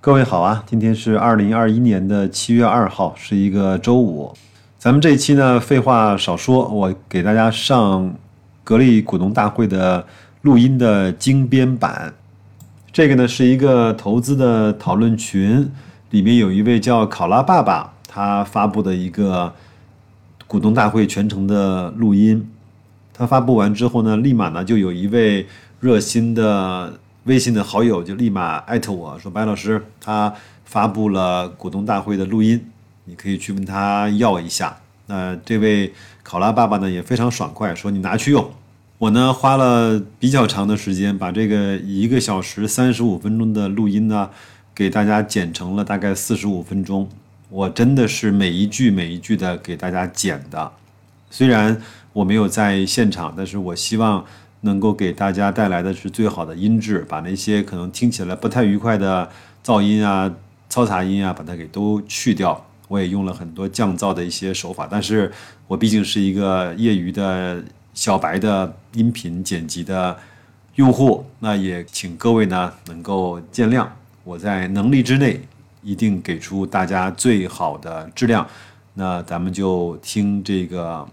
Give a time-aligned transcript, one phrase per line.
[0.00, 4.32] 各位好啊，今天是二零二一年的七月二号，是一个周五。
[4.78, 8.14] 咱们这一期呢，废话少说，我给大家上
[8.62, 10.06] 格力股东大会的
[10.42, 12.14] 录音的精编版。
[12.92, 15.68] 这个呢是一个投资的讨论群，
[16.10, 19.52] 里面有一位叫考拉爸爸，他发布的一个
[20.46, 22.48] 股东大会全程的录音。
[23.12, 25.48] 他发布完之后呢，立马呢就有一位
[25.80, 27.00] 热心的。
[27.28, 30.32] 微信的好友就立马艾特我说：“白老师，他
[30.64, 32.70] 发布了股东大会的录音，
[33.04, 38.50] 你可以去问他要一下。”那这位考拉爸爸呢也非常爽快，说：“你拿去用。”
[38.96, 44.30] 我呢花了比较长的时间，把这个一个小时三十五分钟的录音呢，
[44.74, 47.06] 给大家剪成了大概四十五分钟。
[47.50, 50.72] 我真的是每一句每一句的给大家剪的，
[51.30, 51.78] 虽然
[52.14, 54.24] 我没有在现场，但是我希望。
[54.62, 59.28] 能够给大家带来的是最好的音质，把那些可能听起来不太愉快的
[59.64, 60.30] 噪音啊、
[60.70, 62.64] 嘈杂音啊，把它给都去掉。
[62.88, 65.30] 我也用了很多降噪的一些手法，但是
[65.66, 70.16] 我毕竟是一个业余的小白的音频剪辑的
[70.76, 73.86] 用户，那也请各位呢能够见谅。
[74.24, 75.40] 我在能力之内
[75.82, 78.46] 一定给出大家最好的质量。
[78.94, 81.06] 那咱们就听这个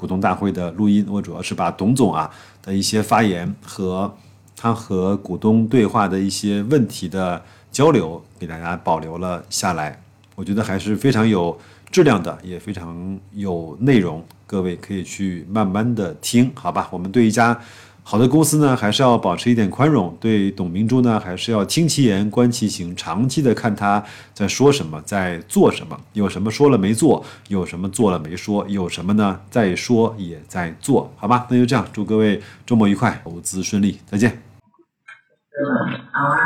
[0.00, 2.30] 股东大会的录音，我主要是把董总啊。
[2.62, 4.10] 的一些发言和
[4.56, 10.02] 他和股东对话的一些问题的交流，给大家保留了下来。
[10.36, 11.54] 我觉得还是非常有
[11.90, 14.24] 质量的，也非常有内容。
[14.46, 16.88] 各位可以去慢慢的听，好吧？
[16.90, 17.60] 我们对一家。
[18.02, 24.02] 好的公司呢，还是要保持一点宽容；对董明珠呢，还是要听其言，观其行，长期的看他
[24.34, 31.46] 在说什么，在做什么，有什么说了没做，有什么做了没说，有什么呢在说也在做，好吧？
[31.48, 34.30] 那就这样，祝各位周末愉快，投资顺利，再见。
[34.30, 36.38] 嗯，好啊，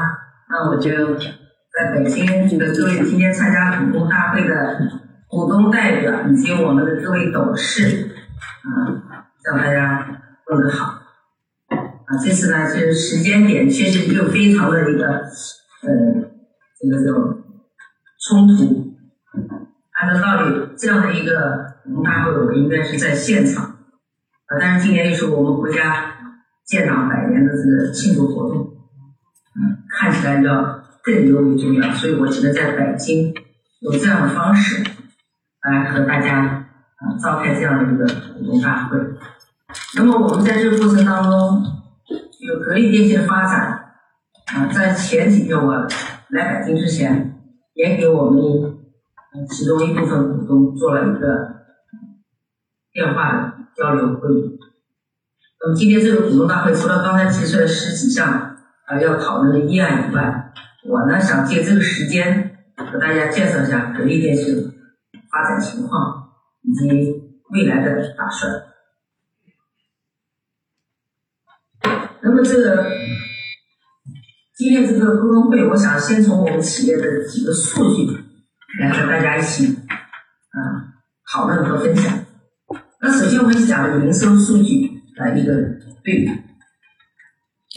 [0.50, 4.80] 那我就在北京这个各位今天参加股东大会的
[5.28, 8.11] 股东代表以及我们的各位董事，
[8.66, 9.02] 嗯，
[9.42, 11.04] 向大家问个好。
[12.07, 15.91] 啊，这次呢，就是时间点确实又非常的一个，呃，
[16.79, 17.13] 这个叫
[18.20, 18.92] 冲突。
[19.92, 23.65] 按照道理，这样的一个股东大会，我们应该是在现场。
[23.65, 26.15] 啊，但是今年又是我们国家
[26.67, 28.77] 建党百年的这个庆祝活动，
[29.57, 33.33] 嗯，看起来要更尤为重要，所以我只能在北京
[33.81, 34.85] 用这样的方式
[35.63, 36.36] 来和大家
[36.97, 38.98] 啊召开这样的一个股东大会。
[39.97, 41.81] 那么我们在这个过程当中。
[42.44, 43.94] 有格力电器的发展
[44.55, 45.88] 啊，在前几天我
[46.28, 47.40] 来北京之前，
[47.72, 48.77] 也给我们
[49.48, 51.62] 其中一部分股东做了一个
[52.92, 54.58] 电话交流会议。
[55.62, 58.28] 那么今天这个股东大会，除了刚才提出的十几项
[58.84, 60.52] 啊要讨论的议案以外，
[60.86, 64.70] 我呢想借这个时间和大家介绍一下格力电器
[65.32, 66.28] 发展情况
[66.61, 67.22] 以及
[67.55, 68.52] 未来的打算。
[72.24, 72.86] 那么这个
[74.57, 78.07] 今天这个沟通会，我想先从我们企业的几个数据
[78.80, 80.58] 来和大家一起啊
[81.30, 82.24] 讨论和分享。
[83.02, 85.55] 那首先我们讲营收数据的一个
[86.02, 86.30] 对比。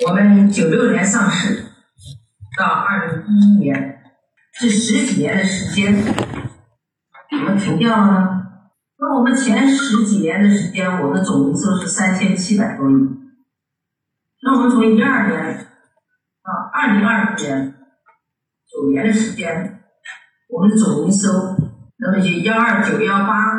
[0.07, 1.65] 我们九六年上市
[2.57, 3.99] 到二零一一年，
[4.61, 5.93] 这十几年的时间
[7.31, 8.43] 怎么停掉了呢？
[8.97, 13.26] 那我们前十几年的时间，我们的总营收是三千七百多亿。
[14.43, 15.67] 那我们从一二年
[16.43, 17.73] 到二零二零年
[18.69, 19.81] 九年的时间，
[20.49, 21.29] 我们的总营收
[21.99, 23.55] 那么就幺二九幺八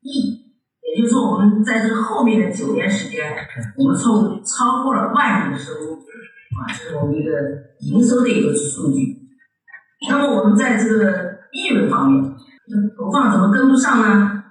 [0.00, 0.40] 亿，
[0.82, 3.36] 也就是说，我们在这后面的九年时间，
[3.76, 7.30] 我们超超过了万亿的收入，啊，这是我们一个
[7.80, 9.18] 营收的一个数据。
[10.08, 12.24] 那么我们在这个利润方面，
[12.96, 14.44] 投放怎么跟不上呢？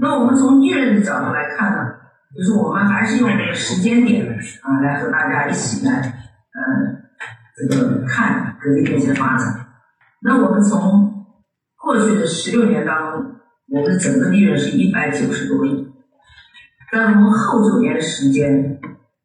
[0.00, 1.97] 那我们从利润的角度来看呢？
[2.38, 4.24] 就是我们还是用这个时间点
[4.62, 5.92] 啊，来和大家一起来，
[6.52, 7.02] 呃，
[7.56, 9.66] 这个看格力电器的发展。
[10.22, 11.26] 那我们从
[11.74, 15.88] 过去的十六年当中，我们的整个利润是一百九十多亿，
[16.92, 18.78] 但我们后九年的时间，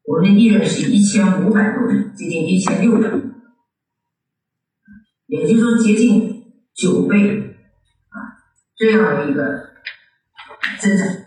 [0.08, 3.32] 我们的利润是一千五百多亿，接近一千六百亿，
[5.26, 7.58] 也就是说接近九倍
[8.08, 8.42] 啊
[8.76, 9.68] 这样的一个
[10.80, 11.23] 增长。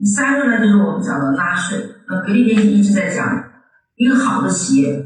[0.00, 1.78] 第三个呢，就是我们讲的纳税。
[2.08, 3.52] 那格力电器一直在讲，
[3.96, 5.04] 一个好的企业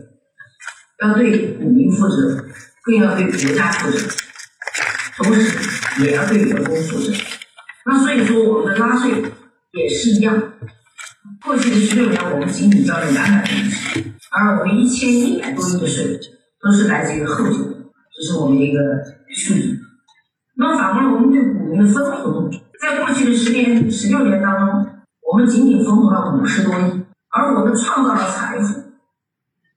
[1.03, 2.45] 要对股民负责，
[2.85, 3.99] 更要对国家负责，
[5.17, 7.13] 同时也要对员工负责。
[7.85, 9.11] 那所以说，我们的纳税
[9.73, 10.53] 也是一样。
[11.45, 16.21] 过去的十六年，我们仅仅交了两百多亿，而我们一千一百多亿的税
[16.63, 18.79] 都是来自于后者，这是我们一个
[19.35, 19.77] 数据。
[20.57, 22.49] 那反过来，我们对股民的分红，
[22.85, 24.87] 在过去的十年、十六年当中，
[25.23, 28.79] 我们仅仅分红了五十多亿，而我们创造了财富，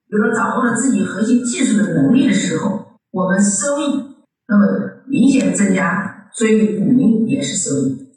[0.08, 4.14] 有了掌握了自己核心技术的能力的时候，我们收益
[4.50, 8.10] 那么明显增加，所以股民也是收益。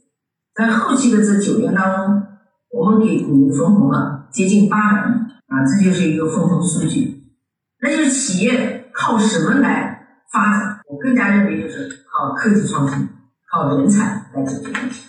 [0.56, 2.22] 在后期的这九年当中，
[2.72, 5.12] 我们给股民分红了接近八百亿
[5.46, 7.22] 啊，这就是一个分红数据。
[7.80, 10.80] 那就是企业靠什么来发展？
[10.88, 13.08] 我更加认为就是靠科技创新、
[13.52, 15.08] 靠人才来解决问题。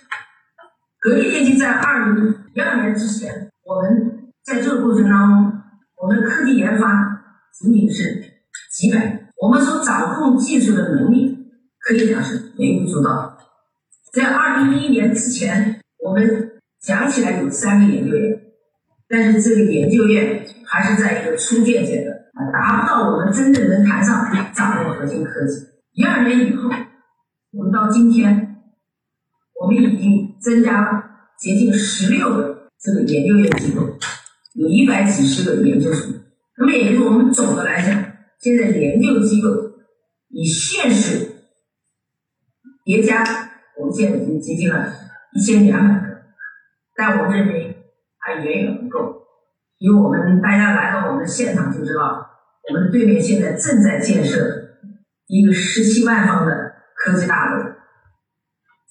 [0.99, 5.61] 格力电器在二零一二年之前，我们在这个过程当中，
[5.97, 7.23] 我们的科技研发
[7.53, 8.21] 仅仅是
[8.71, 11.37] 几百，我们所掌控技术的能力
[11.79, 13.37] 可以讲是微不足道。
[14.13, 16.51] 在二零一一年之前，我们
[16.81, 18.39] 讲起来有三个研究院，
[19.07, 25.55] 但是这个研究院还是在一个初建阶段，啊，达不到我们真正能谈上掌握核心科技。
[25.93, 26.69] 一二年以后，
[27.53, 28.50] 我们到今天，
[29.61, 31.03] 我们已经增加了
[31.37, 33.81] 接近十六个这个研究院机构，
[34.55, 36.15] 有一百几十个研究所。
[36.57, 37.93] 那么也就是我们总的来讲，
[38.39, 39.49] 现在研究机构
[40.29, 41.27] 以现实
[42.83, 43.23] 叠加。
[43.77, 44.93] 我们现在已经接近了
[45.33, 46.07] 一千两百个，
[46.95, 47.77] 但我们认为
[48.17, 49.21] 还远远不够。
[49.77, 52.25] 因为我们大家来到我们的现场就知道，
[52.67, 54.39] 我们对面现在正在建设
[55.27, 57.70] 一个十七万方的科技大楼，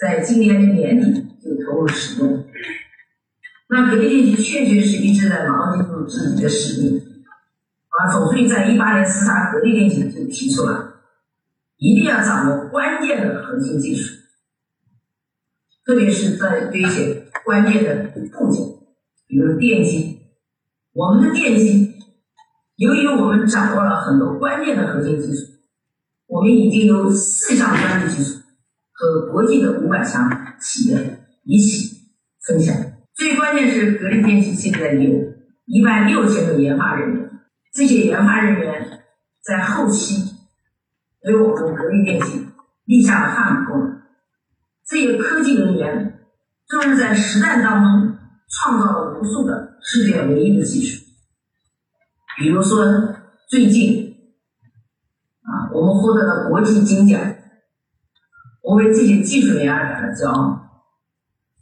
[0.01, 2.47] 在今年的年底就投入使用。
[3.69, 7.03] 那格力电器确确实一直在牢记住自己的使命。
[7.89, 11.03] 啊，总书记在一八年视察格力电器就提出了，
[11.77, 14.17] 一定要掌握关键的核心技术。
[15.85, 18.21] 特别是在对一些关键的部
[18.51, 18.65] 件，
[19.27, 20.21] 比如电机，
[20.93, 21.95] 我们的电机，
[22.77, 25.47] 由于我们掌握了很多关键的核心技术，
[26.27, 28.41] 我们已经有四项专利技术
[29.01, 30.31] 和国际的五百强
[30.61, 31.97] 企业一起
[32.47, 32.77] 分享。
[33.15, 35.11] 最关键是格力电器现在有
[35.65, 37.31] 一万六千个研发人员，
[37.73, 39.01] 这些研发人员
[39.43, 40.35] 在后期
[41.25, 42.47] 为我们格力电器
[42.85, 43.87] 立下了汗马功劳。
[44.87, 46.21] 这些科技人员
[46.69, 48.19] 都是在实战当中
[48.49, 51.07] 创造了无数的世界唯一的技术。
[52.39, 53.15] 比如说，
[53.49, 54.15] 最近
[55.41, 57.19] 啊，我们获得了国际金奖，
[58.71, 60.85] 我为这些技术人员感到骄傲。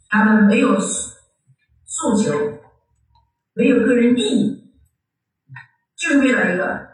[0.09, 2.31] 他们没有诉求，
[3.53, 4.71] 没有个人利益，
[5.97, 6.89] 就是为了一个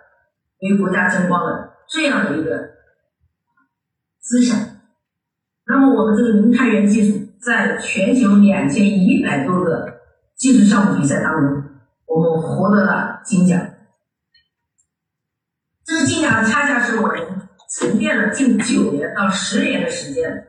[0.62, 2.76] 为国家争光的这样的一个
[4.22, 4.58] 思想。
[5.68, 10.00] 那么我们这个零碳源技术，在全球两千一百多个
[10.38, 11.64] 技术项目比赛当中，
[12.06, 13.60] 我们获得了金奖。
[15.84, 17.45] 这个金奖恰恰是我们
[17.78, 20.48] 沉淀了近九年到十年的时间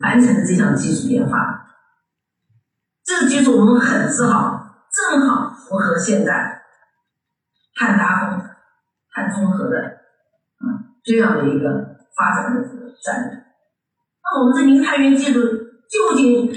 [0.00, 1.66] 完成的这项技术研发。
[3.04, 4.76] 这个技术我们很自豪，
[5.10, 6.62] 正好符合现在
[7.74, 8.48] 碳达峰、
[9.12, 12.62] 碳中和的啊这样的一个发展的
[13.02, 13.44] 战略。
[14.22, 16.52] 那我们这零碳源技术究竟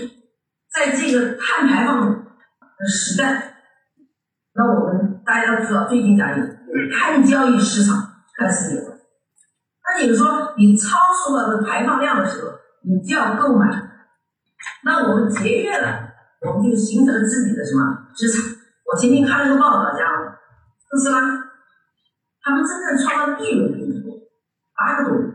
[0.71, 3.56] 在这个碳排放的时代，
[4.53, 6.45] 那我们大家都知道，最近讲有
[6.94, 7.95] 碳交易市场
[8.38, 8.90] 开始有
[9.93, 12.51] 那你说你超出了这排放量的时候，
[12.83, 13.67] 你就要购买。
[14.86, 16.13] 那我们节约了，
[16.48, 18.55] 我们就形成了自己的什么资产？
[18.86, 20.07] 我今天看了个报道，讲
[20.89, 21.19] 特斯拉，
[22.41, 24.17] 他们真正创造利润并不多，
[24.75, 25.33] 八个多亿。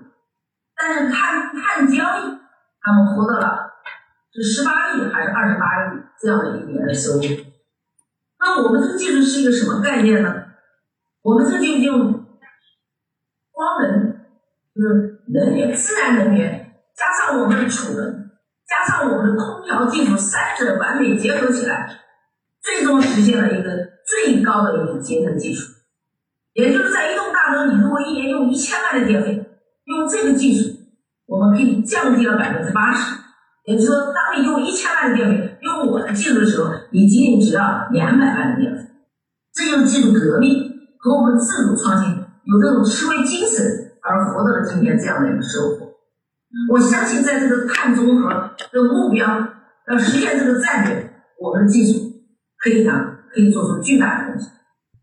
[0.74, 2.38] 但是碳碳交易，
[2.80, 3.72] 他们获得了
[4.32, 7.22] 是十八亿还是二十八亿这样的一年的收入？
[8.38, 10.44] 那我们这个技术是一个什么概念呢？
[11.22, 12.24] 我们这就用
[13.50, 14.15] 光能，
[14.76, 18.28] 就是能源、自然能源，加上我们的储能，
[18.68, 21.88] 加上我们的空调技术，三者完美结合起来，
[22.62, 23.70] 最终实现了一个
[24.06, 25.72] 最高的一个节能技术。
[26.52, 29.42] 也就是在一栋大楼，你如果一年用一千万的电费。
[29.86, 30.76] 用这个技术，
[31.26, 33.20] 我们可以降低了百分之八十。
[33.66, 38.82] 也就是说，当你用一千万的电费用我的技术的时候，你仅仅只要两百万的电费。
[39.54, 40.68] 这就是技术革命
[40.98, 45.92] 和我们自主创新有这种思维精神而获得了今天这样的一个收获。
[46.70, 48.30] 我相信，在这个碳中和
[48.72, 49.26] 的目标
[49.88, 51.10] 要实现这个战略，
[51.40, 52.12] 我们的技术
[52.58, 54.50] 可以讲可以做出巨大的贡献。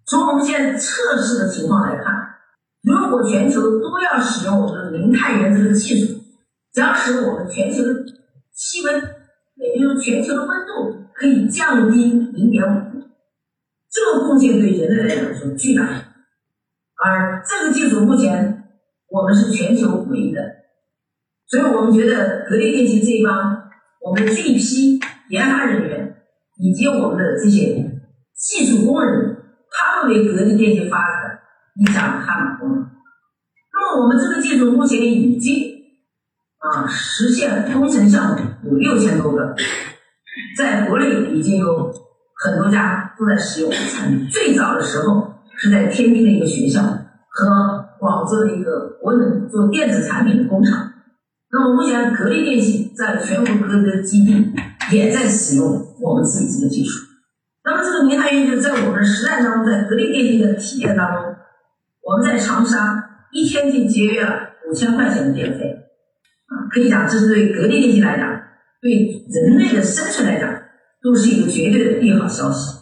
[0.06, 2.22] 从我们现在测试的情况来看。
[2.84, 6.20] 如果全球都要使用我们的零碳源这个技术，
[6.74, 8.04] 将使我们全球的
[8.54, 9.02] 气温，
[9.56, 13.08] 也就是全球的温度可以降低零点五度，
[13.90, 15.94] 这个贡献对人类来讲是巨大的。
[17.02, 18.53] 而这个技术目前
[19.14, 20.42] 我们是全球唯一的，
[21.46, 23.62] 所以我们觉得格力电器这一帮
[24.02, 26.16] 我们的这一批研发人员
[26.58, 28.02] 以及我们的这些
[28.36, 29.38] 技术工人，
[29.70, 31.40] 他们为格力电器发展
[31.76, 32.76] 立下汗马功劳。
[32.76, 35.76] 那么我们这个技术目前已经
[36.58, 39.56] 啊实现工程项目有六千多个，
[40.58, 41.94] 在国内已经有
[42.44, 44.28] 很多家都在使用产品。
[44.28, 50.92] 最早的时候是在天津的一个学校和广州的一个国能做电子产品的工厂。
[51.50, 54.52] 那么目前格力电器在全国各个基地
[54.92, 57.06] 也在使用我们自己这个技术。
[57.64, 61.36] 那么这个明台园就在我们实战当中，在格力电器的体验当中，
[62.02, 65.70] 我们在长沙一天就节约了五千块钱的电费。
[66.48, 68.28] 啊，可以讲这是对格力电器来讲，
[68.82, 70.52] 对人类的生存来讲，
[71.02, 72.80] 都是一个绝对的利好消息。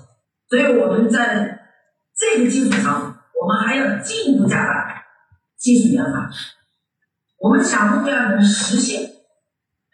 [0.50, 1.60] 所以我们在
[2.18, 4.91] 这个基础上，我们还要进一步加大
[5.62, 6.30] 技术研发。
[7.40, 9.02] 我们想目标能实现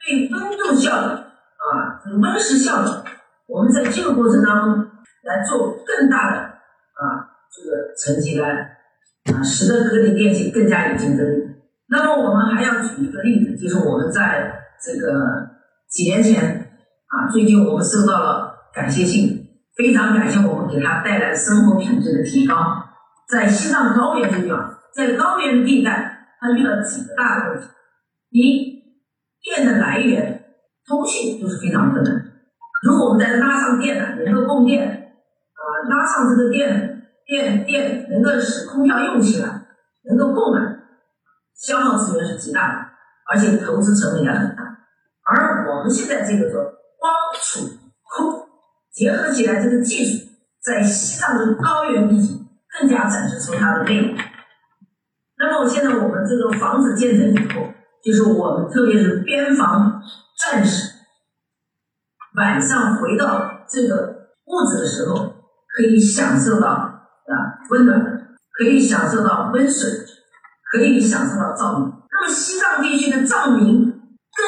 [0.06, 3.04] 对温度效应啊，这个温室效应，
[3.48, 4.88] 我们在这个过程当中
[5.24, 8.50] 来做更大的啊这个成绩来
[9.34, 11.44] 啊，使得格力电器更加有竞争力。
[11.90, 15.50] 那么我们还要举一个例子，就是我们在这个
[15.90, 16.70] 几年前
[17.08, 22.84] 啊，最近我们收到了感谢信，非常感谢我们给他带来生活品质的提高。
[23.30, 27.68] 在西藏高原这地方，在高原地带，它遇到几个大的问题：
[28.30, 28.84] 一，
[29.42, 30.44] 电的来源、
[30.86, 32.14] 通信都是非常困难。
[32.84, 39.68] 如果我们在拉上电缆，能够供电啊，拉上这个电电电，能够使空调用起来，
[40.10, 40.80] 能够供暖。
[41.56, 42.90] 消耗资源是极大的，
[43.32, 44.64] 而且投资成本也很大。
[45.26, 46.64] 而我们现在这个说
[47.00, 47.66] 光储
[48.04, 48.48] 空
[48.92, 50.28] 结合起来，这个技术
[50.64, 52.34] 在西藏的高原地区
[52.80, 54.16] 更加展示出它的魅力。
[55.40, 57.68] 那么现在我们这个房子建成以后，
[58.04, 60.02] 就是我们特别是边防
[60.44, 60.94] 战士
[62.36, 65.34] 晚上回到这个屋子的时候，
[65.76, 67.04] 可以享受到啊
[67.70, 68.02] 温暖，
[68.58, 69.90] 可以享受到温水。
[70.70, 73.90] 可以享受到照明，那么西藏地区的照明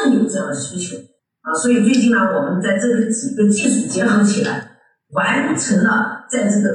[0.04, 0.98] 更有这样的需求
[1.44, 4.72] 啊，所以最近呢，我们在这个几个技术结合起来，
[5.14, 6.70] 完成了在这个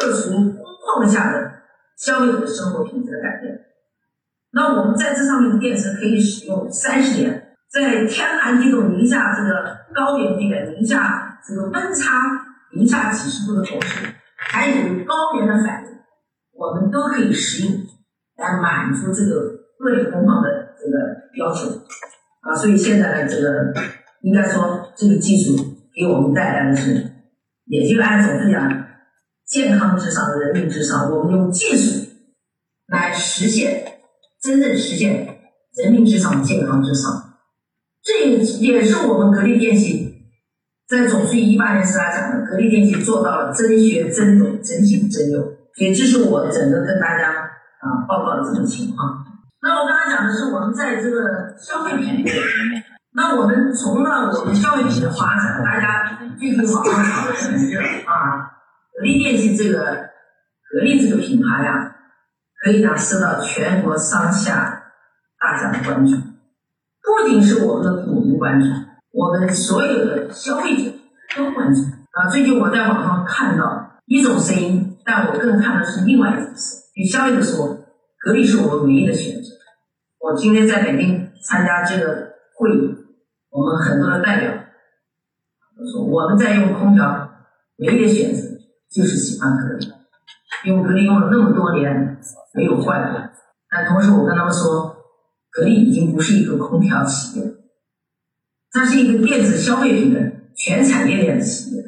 [0.00, 1.49] 特殊工况下的
[2.00, 3.60] 消费者生活品质的改变。
[4.52, 12.22] 那我们在这上面的电池可以使用三十年，在天寒地冻、零下这个高原地带、零下这个温差
[12.72, 15.90] 零下几十度的同时，还有高原的反应，
[16.52, 17.80] 我们都可以使用。
[18.40, 19.36] 来满足这个
[19.80, 20.96] 恶劣工况的这个
[21.36, 21.68] 要求
[22.40, 23.70] 啊，所以现在呢，这个
[24.22, 25.62] 应该说这个技术
[25.94, 27.04] 给我们带来的是，
[27.66, 28.66] 也就按总是讲
[29.50, 32.06] 健康至上、人民至上，我们用技术
[32.86, 33.98] 来实现
[34.40, 35.26] 真正实现
[35.76, 37.10] 人民至上的、健康至上。
[38.02, 40.22] 这也是我们格力电器
[40.88, 45.42] 在总书记一八年时他讲的，格力电器做到了真学、真懂、真信、真用。
[45.74, 47.50] 所以这是我整个跟大家。
[47.80, 49.24] 啊，报告的这种情况。
[49.62, 52.22] 那我刚才讲的是我们在这个消费品，
[53.14, 58.59] 那我们从了我们消费品的发展，大家最近网上炒的很热啊，
[58.96, 60.10] 格力电器这个
[60.70, 61.96] 格力这个品牌呀，
[62.62, 64.92] 可以讲受到全国上下
[65.38, 68.66] 大家的关注，不仅是我们的股民关注，
[69.12, 70.92] 我们所有的消费者
[71.36, 71.80] 都关注
[72.12, 72.28] 啊。
[72.28, 76.80] 最近我在网上看到一种声音，但我更看的是另外一种声。
[76.94, 77.78] 与消费者说，
[78.18, 79.48] 格力是我们唯一的选择。
[80.18, 82.94] 我今天在北京参加这个会议，
[83.48, 84.52] 我们很多的代表
[85.78, 87.30] 都说，我们在用空调，
[87.78, 88.49] 唯一的选择
[88.90, 89.86] 就是喜欢格力，
[90.64, 92.18] 因为格力用了那么多年
[92.54, 93.30] 没有坏过。
[93.70, 94.96] 但同时我跟他们说，
[95.50, 97.46] 格力已经不是一个空调企业，
[98.72, 100.20] 它是一个电子消费品的
[100.56, 101.82] 全产业链的企业。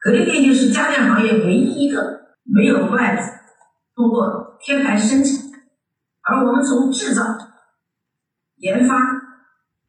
[0.00, 3.32] 格力电器是家电行业唯一一个没有外资。
[3.94, 5.32] 通过贴牌生产，
[6.22, 7.22] 而我们从制造、
[8.56, 8.94] 研发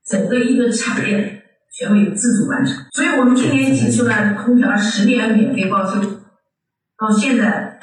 [0.06, 1.44] 整个一个产业
[1.77, 2.86] 全为自主完成。
[2.94, 6.00] 所以我们今年提出了空调十年免费报修，
[7.00, 7.80] 到现在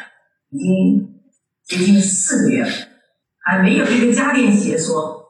[0.50, 1.20] 已经
[1.64, 2.70] 接近四个月了，
[3.38, 5.24] 还没有一个家电企业说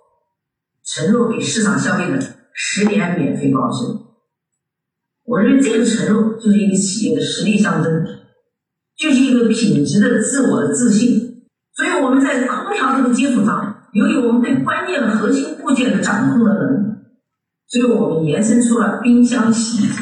[0.85, 2.19] 承诺给市场消费者
[2.53, 4.17] 十年免费保修。
[5.25, 8.07] 我认为这个承诺就是一个企业的实力象征。
[8.97, 16.95] 就是一个品质的自我的自信，所以我们在空调这个基础上，由于我们对关键核心部件的掌控的能力，
[17.67, 19.97] 所以我们延伸出了冰箱、洗衣机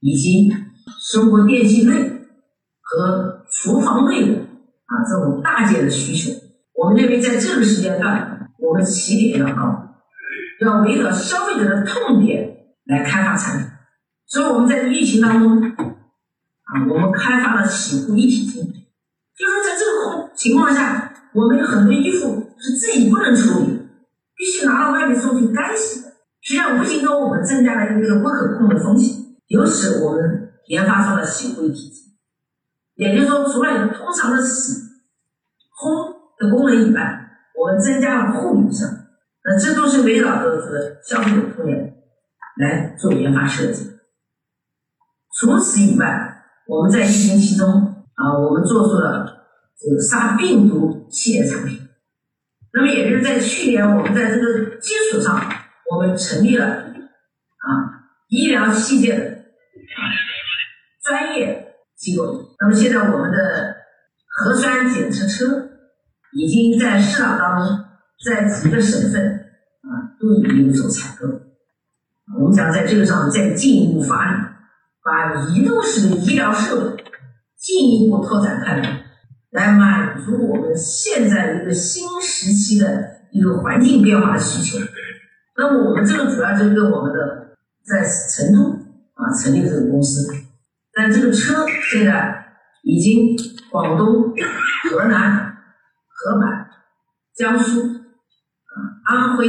[0.00, 0.52] 以及
[1.00, 2.13] 生活电器类
[2.84, 4.34] 和厨房类的
[4.84, 6.38] 啊这种大件的需求，
[6.74, 9.96] 我们认为在这个时间段，我们起点要高，
[10.60, 13.66] 要围绕消费者的痛点来开发产品。
[14.26, 23.88] 所以我们在疫情当中，啊，我们开发了洗护一体机，就是说在这个情况下，我们有很多衣服是自己不能处理，
[24.36, 26.00] 必须拿到外面送去干洗。
[26.40, 29.16] 实际上无形中我们增加了一个不可控的风险，
[29.48, 32.03] 由此我们研发出了洗护一体机。
[32.96, 34.82] 也就是说，除了通常的洗、
[35.76, 38.88] 烘的功能以外，我们增加了护理上，
[39.44, 41.94] 那这都是围绕着这个消费者痛点
[42.58, 43.90] 来做研发设计。
[45.38, 47.68] 除此以外，我们在疫情期中
[48.14, 49.46] 啊，我们做出了
[49.76, 51.80] 这个杀病毒系列产品。
[52.72, 55.40] 那么，也就是在去年，我们在这个基础上，
[55.90, 57.66] 我们成立了啊
[58.28, 59.44] 医疗器械的
[61.02, 62.54] 专业机构。
[62.60, 63.76] 那么，现在我们的
[64.26, 65.68] 核酸检测车
[66.32, 67.84] 已经在市场当中，
[68.24, 69.30] 在几个省份
[69.82, 71.26] 啊都已经有所采购。
[72.38, 74.54] 我们想在这个上再进一步发力。
[75.06, 77.04] 把移动式的医疗设备
[77.58, 79.04] 进一步拓展开来，
[79.50, 84.82] 来满足我们现在一个新时期的一个环境变化的需求。
[85.58, 88.70] 那么我们这个主要就是我们的在成都
[89.12, 90.26] 啊成立这个公司，
[90.94, 92.46] 但这个车现在
[92.82, 93.36] 已经
[93.70, 94.32] 广东、
[94.90, 95.56] 河南、
[96.08, 96.46] 河北、
[97.36, 99.48] 江苏啊安徽，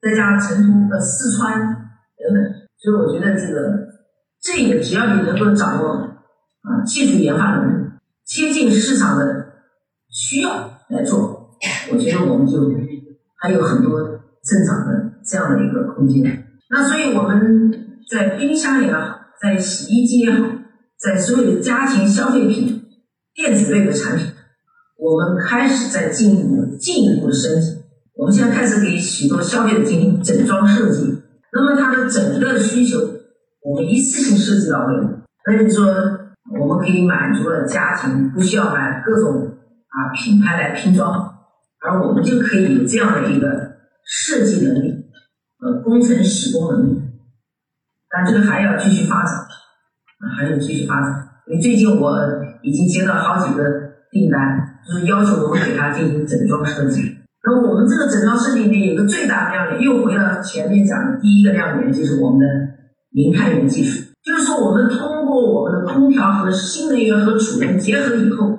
[0.00, 2.42] 再加上成都呃四川等等，
[2.78, 3.86] 所以我觉得这个。
[4.38, 7.90] 这个只要你能够掌握啊技术研发能力，
[8.24, 9.24] 贴近市场的
[10.08, 11.50] 需要来做，
[11.90, 12.70] 我觉得我们就
[13.40, 13.98] 还有很多
[14.44, 16.46] 增长的这样的一个空间。
[16.70, 20.46] 那所以我们在冰箱也好，在洗衣机也好，
[21.06, 22.84] 在所有的家庭消费品、
[23.32, 24.26] 电子类的产品，
[24.98, 27.76] 我们开始在进一步进一步的升级。
[28.16, 31.22] 我们现在开始给许多消费者进行整装设计，
[31.52, 32.98] 那么它的整个需求。
[33.62, 34.94] 我们一次性设计到位，
[35.46, 35.86] 那就说，
[36.60, 39.46] 我们可以满足了家庭不需要买各种
[39.86, 41.34] 啊品牌来拼装，
[41.84, 45.04] 而我们就可以有这样的一个设计能力，
[45.60, 47.00] 呃，工程施工能力。
[48.10, 49.46] 但这个还要继续发展，
[50.36, 51.28] 还有继续发展。
[51.48, 52.16] 因为最近我
[52.62, 53.62] 已经接到好几个
[54.10, 57.02] 订单，就是要求我们给他进行整装设计。
[57.44, 62.46] 那我们这个整装设计里面有个最大的亮点，又回到前面讲的第一个亮点，就是我们的。
[63.12, 68.58] 零碳源技术，就是说，我们通过我们的空调和新能源和储能结合以后，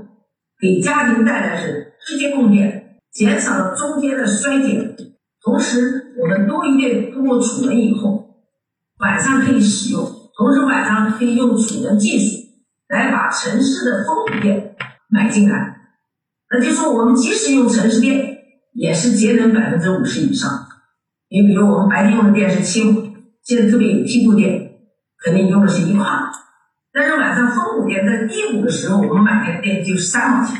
[0.59, 4.95] 给家庭带来是直接供电，减少了中间的衰减。
[5.43, 8.25] 同时，我们多一电通过储能以后，
[8.99, 10.03] 晚上可以使用，
[10.37, 12.37] 同时晚上可以用储能技术
[12.87, 14.75] 来把城市的风谷电
[15.09, 15.75] 买进来。
[16.49, 18.37] 那就说，我们即使用城市电，
[18.73, 20.49] 也是节能百分之五十以上。
[21.29, 23.07] 你比如，我们白天用的电是七五。
[23.43, 24.71] 现在特别有梯度电，
[25.23, 26.05] 肯定用的是一块，
[26.91, 30.57] 但是晚上峰谷电在低谷的时候，我们买的电就是三毛钱，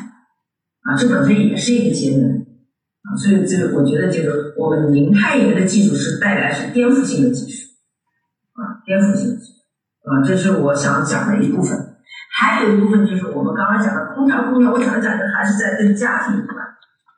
[0.83, 2.31] 啊，这本身也是一个节能，
[3.03, 7.67] 啊，所以这个我觉得这个我们宁泰源的技术是带来是颠覆性的技术，
[8.53, 9.57] 啊，颠覆性的技术，
[10.08, 11.98] 啊，这是我想讲的一部分，
[12.38, 16.58] 还有一部分就是我们刚刚讲的空调，空调我想讲的还是在跟家庭有关，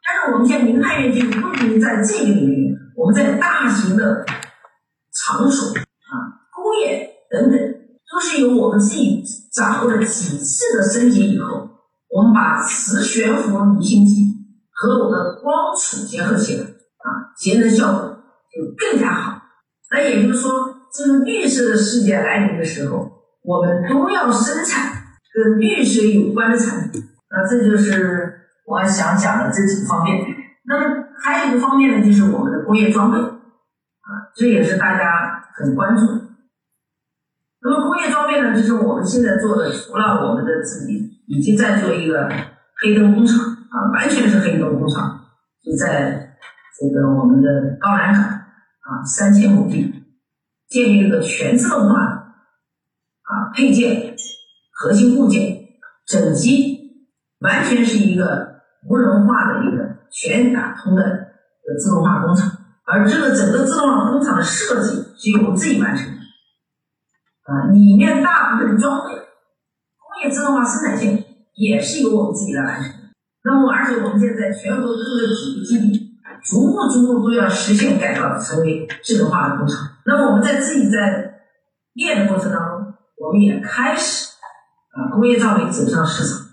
[0.05, 4.25] 但是我们现在零碳源技术不仅仅在这个领域，我们在大型的。
[5.11, 6.13] 场所啊，
[6.53, 7.59] 工业等等，
[8.09, 9.21] 都是由我们自己
[9.51, 11.67] 掌握了几次的升级以后，
[12.09, 14.23] 我们把磁悬浮离心机
[14.71, 18.01] 和我的光储结合起来，啊，节能效果
[18.49, 19.41] 就更加好。
[19.91, 23.11] 那也就是说，这个绿色的世界来临的时候，
[23.43, 24.93] 我们都要生产
[25.33, 27.03] 跟绿色有关的产品。
[27.31, 30.17] 那这就是我想讲的这几个方面。
[30.65, 34.09] 那么还有一个方面呢，就是我们的工业装备啊。
[34.35, 36.21] 这也是大家很关注的。
[37.61, 42.29] 那么工业装备呢，就是我们现在做的，除了我们的自己已经在做一个
[42.81, 45.19] 黑灯工厂啊，完全是黑灯工厂，
[45.63, 46.37] 就在
[46.79, 49.93] 这个我们的高栏岗啊三千亩地，
[50.69, 54.15] 建立一个全自动化啊配件、
[54.71, 55.57] 核心部件、
[56.05, 56.77] 整机，
[57.39, 62.51] 完全是一个无人化的一个全打通的一个自动化工厂。
[62.85, 66.11] 而这个整个自动化工厂的设计是由我们自己完成的，
[67.43, 71.23] 啊，里面大部分的装备、工业自动化生产线
[71.55, 72.91] 也是由我们自己来完成。
[73.43, 76.11] 那么，而且我们现在全国各个几个基地，
[76.43, 79.88] 逐步逐步都要实现改造，成为智能化的工厂。
[80.05, 81.41] 那么我们在自己在
[81.93, 84.29] 练的过程当中，我们也开始
[84.91, 86.47] 啊，工业装备走上市场。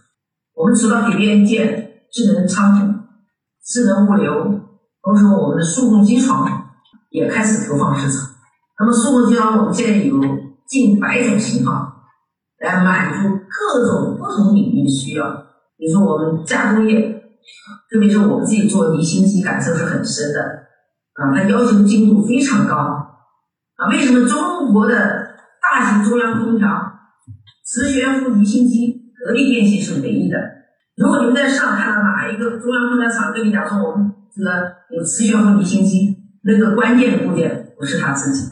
[0.55, 2.87] 我们除了给别人建智能仓储、
[3.65, 4.61] 智能物流，
[5.03, 6.49] 同时我们的数控机床
[7.11, 8.27] 也开始投放市场。
[8.79, 10.21] 那么数控机床我们现在有
[10.67, 11.93] 近百种型号，
[12.59, 15.31] 来满足各种不同领域的需要。
[15.79, 17.01] 比如说我们加工业，
[17.91, 20.41] 特别是我们自己做离心机，感受是很深的
[21.15, 22.75] 啊，它要求精度非常高
[23.77, 23.89] 啊。
[23.89, 26.69] 为什么中国的大型中央空调、
[27.65, 30.37] 磁悬浮离心机，格力电器是唯一的？
[30.97, 38.51] 如果你们在上看到哪一个中央空调厂跟你讲说我们这个有磁悬浮离心机，那个关键部件不是他自己。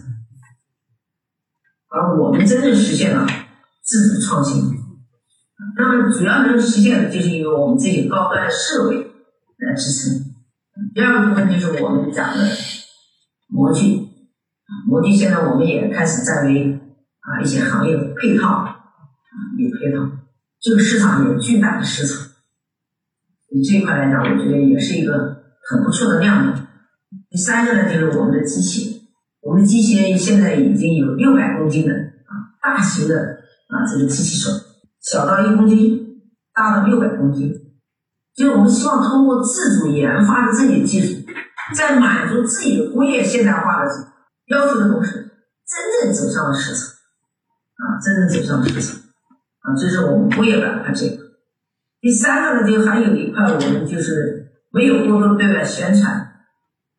[1.89, 3.27] 而我们真正实现了
[3.83, 4.63] 自主创新，
[5.79, 10.21] 那么主要能实现的就是因为我们这些高端的设备来支撑。
[10.93, 12.51] 第二个部分就是我们讲的
[13.49, 14.09] 模具，
[14.87, 16.79] 模具现在我们也开始在为
[17.21, 18.77] 啊一些行业配套啊
[19.59, 20.11] 有配套，
[20.61, 22.29] 这个市场有巨大的市场。
[23.51, 26.67] 以这一块来讲，我觉得也是一个很不错的亮点。
[27.31, 29.03] 第三个呢，就是我们的机器。
[29.43, 34.51] 我们的机器人现在已经有六百公斤的啊，大型的啊这个机器手，
[35.01, 36.23] 小到一公斤，
[36.55, 37.53] 大到六百公斤。
[38.35, 41.23] 就是我们希望通过自主研发的这些技术，
[41.77, 43.91] 在满足自己的工业现代化的
[44.47, 45.13] 要求的同时，
[45.67, 46.95] 真正走上了市场，
[47.77, 49.01] 啊，真正走上了市场，
[49.61, 51.25] 啊，这是我们工业板块这个。
[52.01, 56.33] 第三个呢，就还有一块我们就是没有过多对外宣传，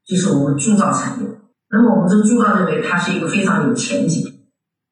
[0.05, 1.27] 就是我们铸造产业。
[1.69, 4.23] 那么我们这铸造认为它是一个非常有前景，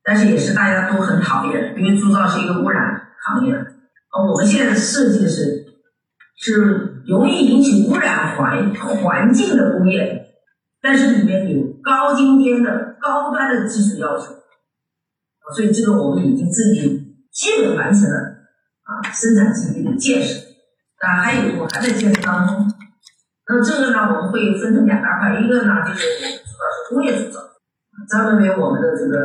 [0.03, 3.55] 但是也是大家都很讨厌，因为铸造是一个污染行业。
[3.55, 5.65] 啊，我们现在设计的是
[6.35, 10.32] 是容易引起污染环环境的工业，
[10.83, 14.33] 但是里面有高精尖的高端的技术要求，
[15.55, 18.19] 所以这个我们已经自己基本完成了
[18.83, 20.41] 啊生产基地的建设，
[20.99, 22.69] 啊还有我还在建设当中。
[23.47, 27.39] 那这个呢，我们会分成两大块，一个呢就是我们主要是工业铸造，
[28.09, 29.17] 专门为我们的这个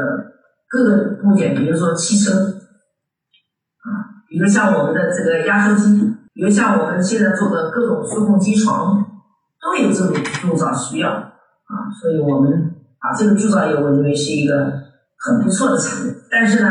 [0.69, 9.05] 各个部件，比如说汽车，啊，比如像我们的这个压缩机，比如像我们现在做的各种数控机床，
[9.61, 11.33] 都有这种铸造需要，
[11.69, 14.83] 啊，所以我们啊这个铸造业我认为是一个
[15.17, 16.69] 很不错的产业，但是呢，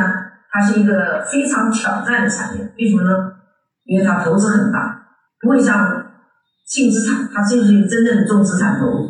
[0.52, 3.34] 它是一个非常挑战的产业，为什么呢？
[3.86, 5.08] 因为它投资很大，
[5.40, 6.04] 不会像。
[6.70, 9.10] 净资产，它就是一真正的重资产投入，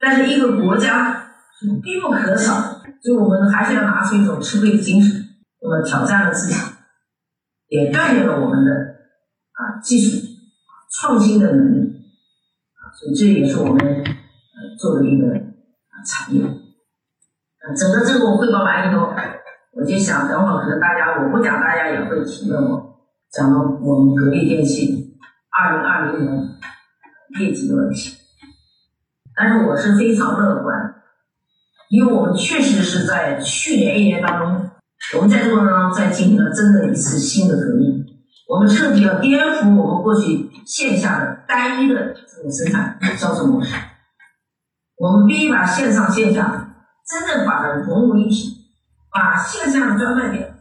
[0.00, 1.12] 但是一个国家
[1.60, 5.26] 是必不可少，所以我们还是要拿出一种吃亏的精神，
[5.60, 6.54] 那么挑战了自己，
[7.68, 10.26] 也锻炼了我们的啊技术
[10.90, 11.86] 创新的能力，
[12.76, 14.02] 啊，所以这也是我们
[14.54, 16.42] 呃做的一个啊产业。
[17.76, 19.12] 整个这个汇报完以后，
[19.72, 22.96] 我就想等会儿可能大家我不讲，大家也会提问我，
[23.32, 25.02] 讲到我们格力电器。
[25.56, 26.48] 二零二零年
[27.38, 28.16] 业绩的问题，
[29.36, 30.96] 但是我是非常乐观，
[31.90, 34.70] 因为我们确实是在去年一年当中，
[35.14, 38.04] 我们在这个过程当中在进行了真的一次新的革命，
[38.48, 43.76] 我们彻底要颠覆我们过去线下的单一的这种生产销售模式，
[45.04, 48.56] 我们必须把线上线下真正把它融为一体，
[49.12, 50.56] 把线下的专卖店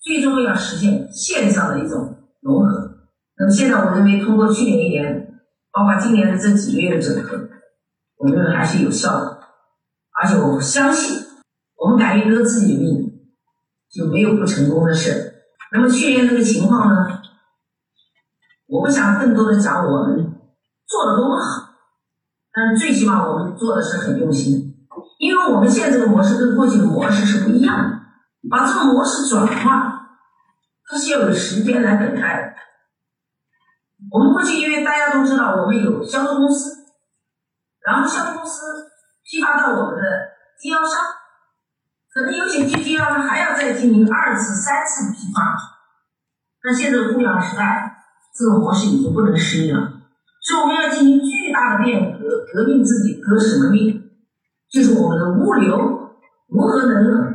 [0.00, 2.96] 最终要实现线上的一种融合。
[3.36, 5.34] 那么现在，我认为通过去年一年，
[5.70, 7.36] 包括今年的这几个月的整合，
[8.16, 9.40] 我认为还是有效的。
[10.18, 11.22] 而且我相信，
[11.76, 13.12] 我们敢于革自己的命，
[13.90, 15.34] 就没有不成功的事。
[15.72, 17.20] 那么去年这个情况呢，
[18.66, 20.16] 我不想更多的讲我们
[20.86, 21.61] 做的多么好，
[22.52, 24.74] 但是最起码我们做的是很用心，
[25.18, 27.98] 因为我们现在这个模式跟过去的模式是不一样的。
[28.50, 30.08] 把这个模式转化，
[30.84, 32.52] 它是要有时间来等待的。
[34.10, 36.84] 我们过去因为大家都知道，我们有销售公司，
[37.86, 38.90] 然后销售公司
[39.24, 40.02] 批发到我们的
[40.60, 41.00] 经销商，
[42.12, 45.56] 可能有些经经销商还要再进行二次、三次批发。
[46.64, 47.96] 那现在的互联网时代，
[48.36, 49.88] 这个模式已经不能适应了，
[50.42, 54.10] 所以我们要进行巨大的变革，革革命自己，革什么命？
[54.70, 55.76] 就是我们的物流
[56.48, 57.34] 如何能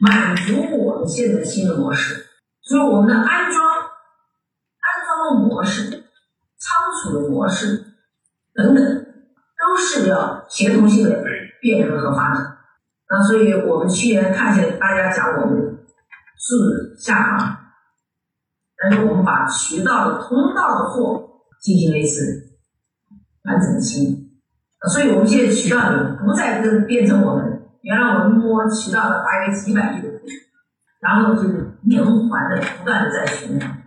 [0.00, 2.26] 满足我们现在新的模式？
[2.62, 6.02] 所以我们的安装、安装的模式。
[6.64, 7.84] 仓储的模式
[8.54, 11.20] 等等，都是要协同性的
[11.60, 12.56] 变革和发展。
[13.10, 15.76] 那所以我们去年看见大家讲我们
[16.38, 17.56] 是下行，
[18.78, 22.51] 但是我们把渠道的通道的货进行了一次
[23.44, 24.32] 完整的清理。
[24.92, 30.08] 所以我们现在渠道里不再跟变成我们原来我们摸渠道的大约几百亿的，
[31.00, 33.82] 然后就是连环的不断的在循环。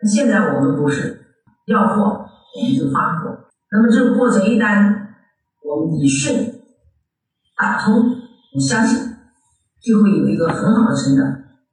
[0.00, 1.24] 那现在我们不是。
[1.68, 3.44] 要货我们就发货。
[3.70, 5.08] 那么这个过程一旦
[5.62, 6.62] 我们理顺
[7.58, 8.08] 打通，
[8.54, 8.98] 我相信
[9.82, 11.26] 就会有一个很好的成长。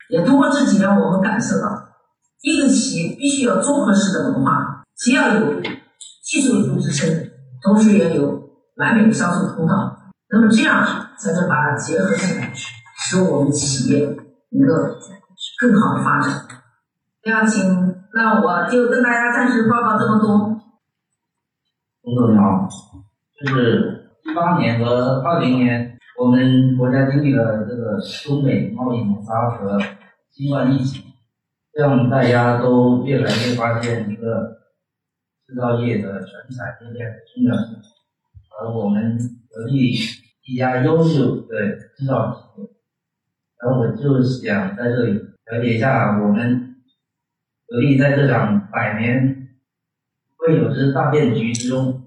[0.10, 1.82] 也通过这几年，我们感受到，
[2.42, 5.62] 一个企业必须要综合式的文化，既要有
[6.22, 7.25] 技术的支撑，
[7.66, 9.98] 同时也有完美的销售通道。
[10.30, 10.86] 那么这样
[11.18, 14.74] 才能把它结合起来，使我们企业能够
[15.60, 16.32] 更好的发展。
[17.24, 20.38] 那请，那我就跟大家暂时报告这么多。
[22.04, 22.68] 洪总你好，
[23.40, 29.80] 就是一八年和二零年，我们国家经历了这个中美贸易摩擦和
[30.32, 31.04] 新冠疫情，
[31.74, 34.56] 让大家都越来越发现一个
[35.48, 37.78] 制造业的全产业链的重要性，
[38.60, 39.18] 而我们
[39.50, 39.96] 格力
[40.46, 42.68] 一家优秀的制造企业，
[43.62, 46.76] 然后我就想在这里了解一下我们
[47.68, 49.42] 格力在这场百年。
[50.48, 52.04] 未有之大变局之中，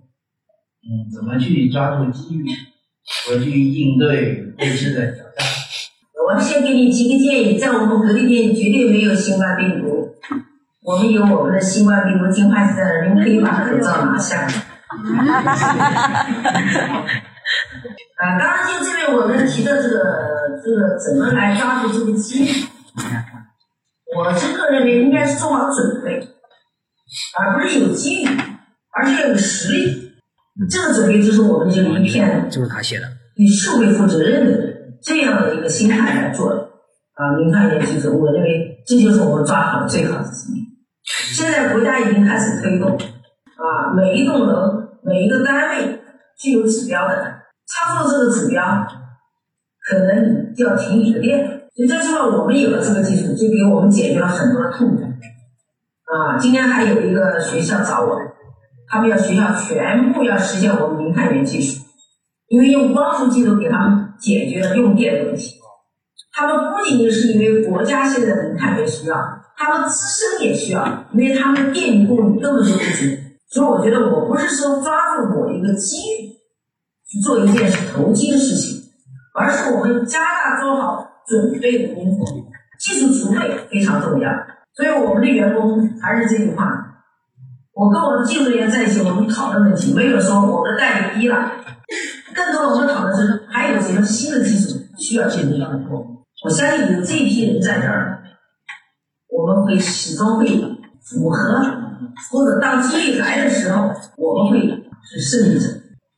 [0.83, 2.47] 嗯，怎么去抓住机遇，
[3.27, 5.45] 和去应对未知的挑战？
[6.29, 10.15] 我先给你提个建议，在我们格力店绝对没有新冠病毒，
[10.89, 14.47] 我们有我们的新冠病毒净化器在那儿，你们可以把口罩拿下来。
[18.17, 19.99] 啊，刚刚就这位我们提的这个
[20.65, 22.49] 这个怎么来抓住这个机遇，
[24.17, 26.27] 我是个人认为应该是做好准备。
[27.39, 28.29] 而不是有机遇，
[28.91, 30.15] 而是要有实力。
[30.71, 34.59] 这个准备就是我们这一片，就是他写的，对社会负责任的
[35.03, 36.63] 这样的一个心态来做的。
[37.13, 40.68] 啊，您看一下，记者，我认为这就是我们抓好最好的机遇。
[41.33, 46.01] 现在国家已经开始推动，啊，每一栋楼、每一个单位
[46.39, 48.87] 具有指标的，超过这个指标，
[49.89, 51.47] 可能你就要停你的电。
[51.75, 55.09] 所以这时候，我们有了这个技术，就给我们解决了很多的痛点。
[55.09, 58.19] 啊，今天还有一个学校找我，
[58.89, 61.85] 他们要学校全部要实现我们零碳源技术，
[62.49, 65.55] 因为用光伏技术给他们解决了用电的问题。
[66.33, 69.17] 他们不仅仅是因为国家现在零碳源需要，
[69.59, 73.19] 他们自身也需要，因为他们的电力供应根本就不足。
[73.51, 76.29] 所以我觉得我不是说抓住某一个机遇
[77.09, 78.81] 去做一件是投机的事情，
[79.35, 82.25] 而是我们加大做好准备的功夫，
[82.79, 84.31] 技术储备非常重要。
[84.77, 86.65] 所以我们的员工还是这句话，
[87.75, 91.51] 我跟我们技术人员在一起，我们讨论问题，没有说我们的待遇低了，
[92.33, 95.57] 更多的我们讨论是还有什么新的技术需要去突
[95.89, 96.07] 破。
[96.45, 98.23] 我相信有这一批人在这儿，
[99.31, 100.47] 我们会始终会
[101.01, 101.63] 符合，
[102.31, 104.61] 或者当机遇来的时候，我们会
[105.05, 105.69] 是胜利者。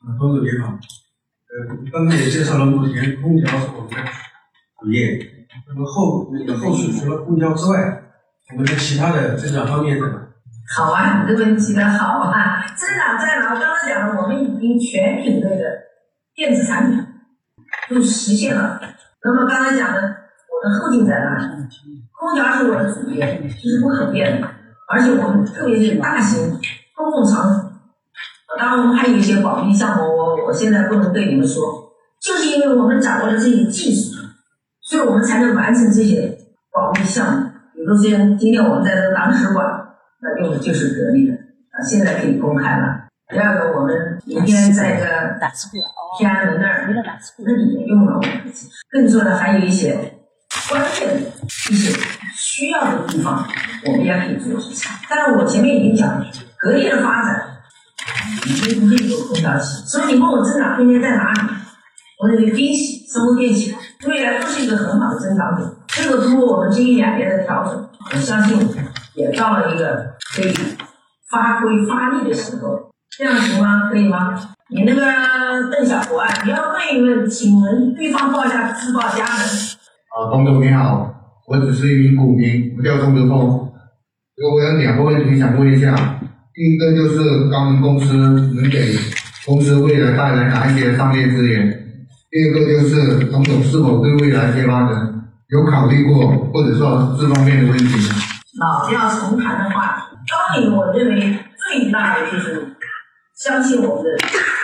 [0.01, 3.97] 啊，董总你好，呃，刚刚也介绍了目前空调是我们的
[4.81, 8.05] 主业，那么后那个后续除了空调之外。
[8.53, 10.07] 我们的其他的增长方面呢？
[10.77, 12.67] 好啊，你这个问题的好啊！
[12.77, 13.55] 增长在哪？
[13.55, 15.65] 我刚才讲了，我们已经全品类的
[16.35, 17.07] 电子产品
[17.89, 18.81] 都实现了。
[19.23, 20.17] 那么刚才讲的，
[20.61, 21.39] 我的后劲在哪？
[22.13, 24.47] 空调是我的主业，这是不可变的。
[24.93, 26.51] 而且我们特别是大型
[26.95, 27.73] 公共场所，
[28.59, 31.65] 当然我们还有一些保密项目，我我现在不能对你们说，
[32.21, 34.17] 就是因为我们掌握了这些技术，
[34.83, 36.37] 所以我们才能完成这些
[36.71, 37.47] 保密项目。
[37.73, 39.65] 比如说，今天我们在这个党史馆，
[40.21, 43.07] 那用的就是格力的啊，现在可以公开了。
[43.33, 45.39] 第二个，我们明天在这个
[46.19, 46.93] 天安门那儿，
[47.39, 48.73] 那里也用了我们的技术。
[48.91, 50.20] 更重要的还有一些
[50.71, 51.21] 关键的
[51.71, 51.99] 一些
[52.37, 53.45] 需要的地方，
[53.87, 54.89] 我们也可以做事情。
[55.09, 56.25] 但是我前面已经讲了，
[56.57, 57.57] 格力的发展
[58.47, 61.41] 已经不是一个空调企业，所以你问我增长空间在哪里？
[62.21, 63.75] 我认为冰洗、生活电器
[64.07, 65.69] 未来都是一个很好的增长点。
[65.89, 68.57] 这个通过我们这一两年的调整，我相信
[69.15, 70.55] 也到了一个可以
[71.33, 72.93] 发挥发力的时候。
[73.19, 73.89] 这样行吗？
[73.91, 74.39] 可以吗？
[74.69, 75.03] 你那个
[75.69, 79.47] 邓小国啊，你要问一问，请问对方报一下自报家门。
[80.11, 81.09] 啊，董总你好，
[81.47, 83.39] 我只是一名股民，我叫钟德峰。
[83.39, 85.95] 我有两个问题想问一下，
[86.53, 88.93] 第一个就是高能公司能给
[89.47, 91.71] 公司未来带来哪一些商业资源？
[92.29, 95.23] 第二个就是董总是否对未来接班人？
[95.51, 98.15] 有考虑过，或者说这方面的问题吗？
[98.59, 101.39] 老调重弹的话题，高领我认为
[101.71, 102.77] 最大的就是
[103.37, 104.11] 相信我们的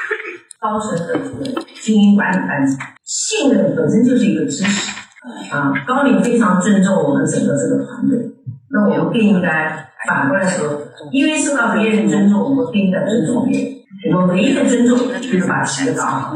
[0.58, 5.05] 高层的这个经营管理班子，信任本身就是一个知识
[5.50, 5.72] 啊。
[5.86, 8.30] 高领非常尊重我们整个这个团队，
[8.70, 13.72] 那我们更应该反过来说，因为受到别人尊重，我们更应该尊重别人。
[14.14, 16.34] 我们唯一的尊重就是把企业搞好啊，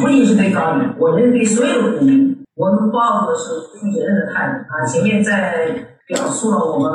[0.00, 2.36] 不仅是对高领，我认为对所有的股民。
[2.56, 4.84] 我们抱着的是负责任的态度啊！
[4.84, 5.68] 前面在
[6.08, 6.90] 表述了我们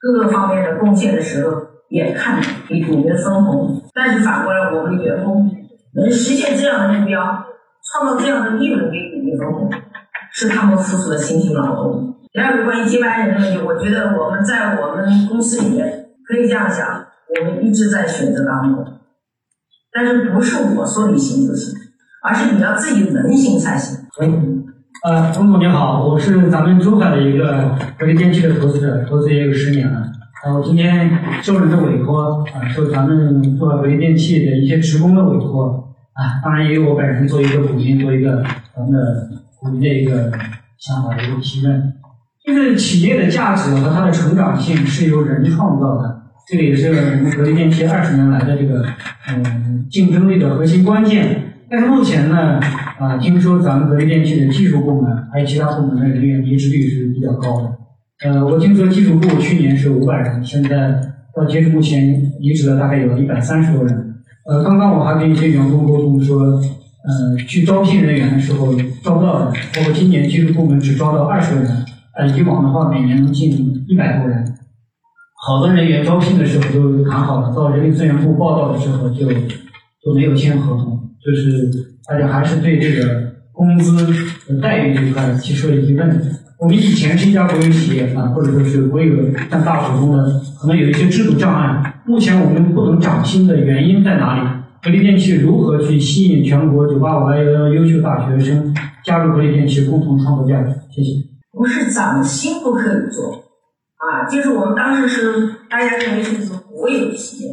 [0.00, 5.48] 各个方面的贡献的时候，也看给股民分红，但是反过来我们的员工
[5.94, 7.22] 能实现这样的目标，
[7.92, 9.70] 创造这样的利润给股民分红，
[10.38, 12.14] 是他们付出的辛勤劳动。
[12.32, 16.86] 第二个关于接班人的问题，我觉得我们在我们公司里面可以这样想，
[17.40, 18.86] 我们一直在选择当中，
[19.92, 21.74] 但是不是我说你行就行，
[22.22, 23.98] 而是你要自己能行才行。
[24.20, 24.32] 喂，
[25.02, 30.06] 呃，冯总您好，我是咱们珠海的一个格力电器的投资者，投资也有十年了。
[30.44, 31.10] 呃，我今天
[31.42, 38.40] 受人的委托，啊、受咱们珠海格力电器的一些职工的委托，啊，当然也有我本人做一个股民，做一个
[38.76, 39.28] 咱们的
[39.62, 40.30] 我们的一个
[40.78, 41.94] 想法的一个提问。
[42.44, 48.82] 就是企业的价值和它的成长性是由人创造的，这个也是我们格力电器二十年来的这个
[49.28, 51.42] 嗯竞争力的核心关键。
[51.70, 52.58] 但是目前呢，
[52.98, 57.70] 啊，听说咱们格力电器的技术部门还有其他部门的人员离职率是比较高的。
[58.24, 60.98] 呃，我听说技术部去年是五百人，现在
[61.36, 64.14] 到截止目前离职了大概有一百三十多人。
[64.46, 66.58] 呃，刚刚我还跟一些员工沟通说，
[67.08, 71.84] 呃，去招聘人员的时候招不到人，包括今年技术部门只招到二十个人，
[72.18, 73.50] 呃，以往的话每年能进
[73.88, 74.44] 一百多人。
[75.46, 81.70] 好多人员招聘的时候就谈好了，到人力资源部报道的时候就就没有签合同，就是
[82.06, 84.04] 大家还是对这个工资
[84.46, 86.20] 和待遇这一块提出了疑问。
[86.60, 90.24] 我们以前是一家国有企业啊，或者说是国有占大股东的，
[90.60, 91.94] 可能有一些制度障碍。
[92.04, 94.57] 目前我们不能涨薪的原因在哪里？
[94.82, 100.72] 格力电器如何去吸引全国九八五、二幺幺优秀大学生加入格力电器，共同创造价值？
[100.90, 101.10] 谢谢。
[101.52, 103.32] 不是涨薪不可以做，
[103.96, 107.50] 啊，就是我们当时是大家认为是是国有企业，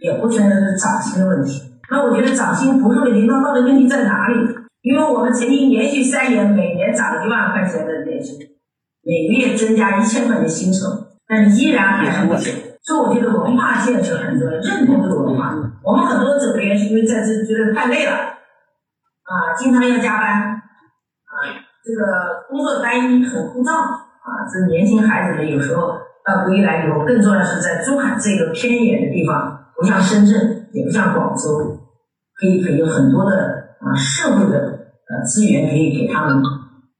[0.00, 1.60] 也不全是涨薪的问题。
[1.90, 4.34] 那我觉得涨薪不是问题，那到底问题在哪里？
[4.80, 8.38] 因为我们曾经连续三年每年涨一万块钱的年薪，
[9.04, 10.86] 每个月增加一千块钱薪酬，
[11.26, 12.54] 但是依然还是不行。
[12.88, 15.52] 所以我觉得文化建设很重要，认同这个文化。
[15.84, 21.32] 我们很多走的原因是因为在这觉得太累了，啊，经常要加班，啊，
[21.84, 31.78] 这个工作单一很枯燥啊，这年轻孩子们有时候到国一来以后，更重要是在珠海这个偏远的地方，不像深圳，也不像广州，
[32.40, 36.38] 可以可以有很多的啊社会的呃资源可以给他们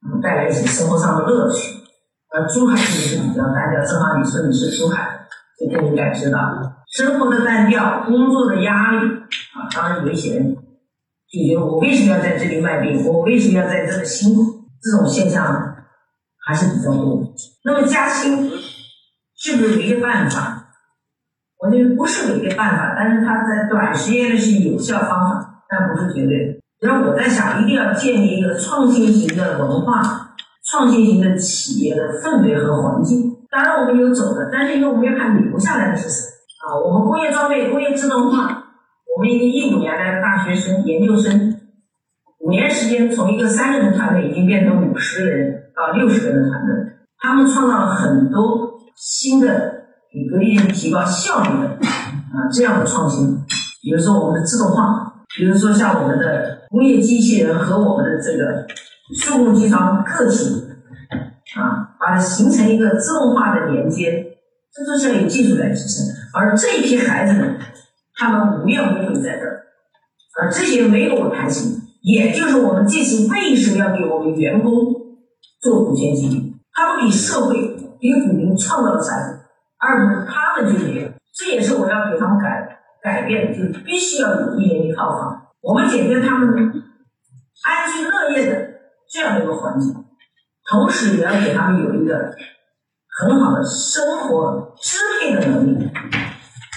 [0.04, 1.78] 嗯带来一些生活上的乐趣。
[2.30, 5.26] 而珠海这个是比较单调，正好你说你是珠海，
[5.58, 6.38] 就可以感知到，
[6.86, 14.64] 生活的单调，工作的压力啊，当然有一些人就觉得我为什么要在这里卖命，我为什么要在这里辛苦？
[14.80, 15.44] 这种现象
[16.46, 17.34] 还是比较多。
[17.64, 18.48] 那么加薪
[19.36, 20.70] 是不是唯一的办法？
[21.60, 26.60] 我觉得不是唯一的办法，但是它在短时间内是有效方法，但不是绝对。
[26.80, 30.36] 然后我在想，一定要建立一个创新型的文化、
[30.70, 33.34] 创新型的企业的氛围和环境。
[33.50, 36.28] 当然，我们有走的，但是因为我们要看留下来的是谁
[36.60, 36.76] 啊。
[36.84, 38.64] 我们工业装备、工业自动化，
[39.16, 41.56] 我们一个一五年来的大学生、研究生。
[42.40, 49.48] 五年时间，从一个三个人团队已经变成五十个人到六十个人团队，他们创造了很多新的
[50.12, 53.36] 给格力提高效率的啊这样的创新。
[53.82, 58.66] 比如说我们的自动化，比如说像我们的工业机器人和我们的这个
[59.18, 60.67] 数控机床个体
[61.56, 64.36] 啊，把它形成一个自动化的连接，
[64.72, 66.06] 这都是要有技术来支撑。
[66.34, 67.56] 而这一批孩子呢，
[68.14, 69.62] 他们无怨无悔在这儿，
[70.40, 71.80] 而这些没有我谈心。
[72.02, 74.72] 也就是我们这次为什么要给我们员工
[75.60, 76.54] 做股权激励？
[76.72, 79.38] 他们给社会、给股民创造了财富，
[79.78, 81.08] 而不是他们就没有。
[81.34, 86.48] 这也是我要给他们改改变，就必须要有一人一套房，我们解决他们
[87.64, 88.70] 安居乐业的
[89.10, 89.92] 这样的一个环境，
[90.70, 92.32] 同时也要给他们有一个
[93.18, 95.90] 很好的生活支配的能力。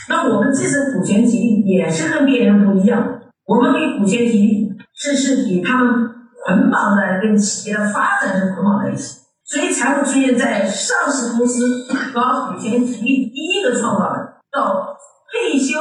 [0.10, 4.72] 那我们这次股权激励也是跟别人不一样，我们给股权激励。
[4.94, 6.12] 是是给他们
[6.46, 14.96] 捆绑在跟企业的发展是捆绑在一起，所以才会出现在上市公司搞股权激励第一个创造的，到
[15.32, 15.80] 退休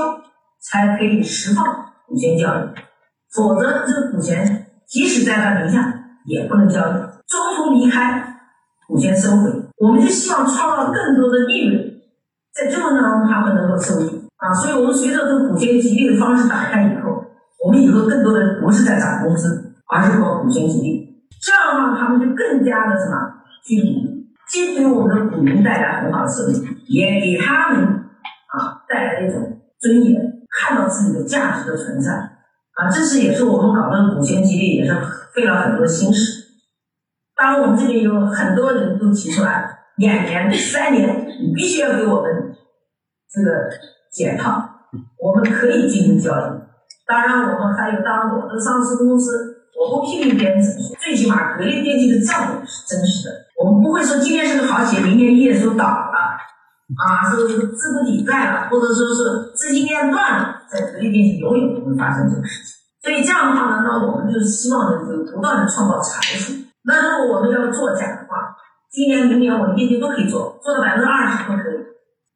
[0.62, 1.66] 才可以释放
[2.06, 2.68] 股权交易，
[3.34, 5.92] 否则这个股权即使在他名下
[6.24, 6.92] 也不能交易，
[7.30, 8.42] 中途离开
[8.86, 9.50] 股权收回。
[9.78, 11.94] 我们就希望创造更多的利润，
[12.52, 17.24] 在这个当中他们能够受益啊，所以我们随着这个股权激励的方式打开以后。
[17.62, 21.26] 我们以后更多的人不是在涨工资，而是搞股权激励。
[21.42, 23.20] 这样的话，他们就更加的什么
[23.62, 30.18] 去努力，既给我们的股民带来很好的收益，也给他们啊带来一种尊严，
[30.48, 32.88] 看到自己的价值的存在啊。
[32.90, 34.94] 这是也是我们搞这个股权激励，也是
[35.34, 36.39] 费了很多心思。
[37.40, 39.64] 当然，我们这边有很多人都提出来，
[39.96, 42.30] 两年、三年，你必须要给我们
[43.32, 43.70] 这个
[44.12, 44.62] 解套，
[45.16, 46.44] 我们可以进行交易。
[47.08, 53.34] 当然，我们还有当我的上市公司，我不批评别人怎么说，最起码格力电器的账本是真实的。
[53.64, 56.36] 我们不会说今天是个好企业，明天业说倒了，
[56.92, 62.74] 啊，是资不抵债了，或者说是资金链断了，在格力电器永远不会发生这个事情。
[63.02, 66.52] 所以这样的话呢，那我们就希望呢，就不断的创造财富。
[66.90, 68.50] 那如果我们要做假的话，
[68.90, 71.78] 今年、明年我们业绩都可以做，做到百分之二十都可以。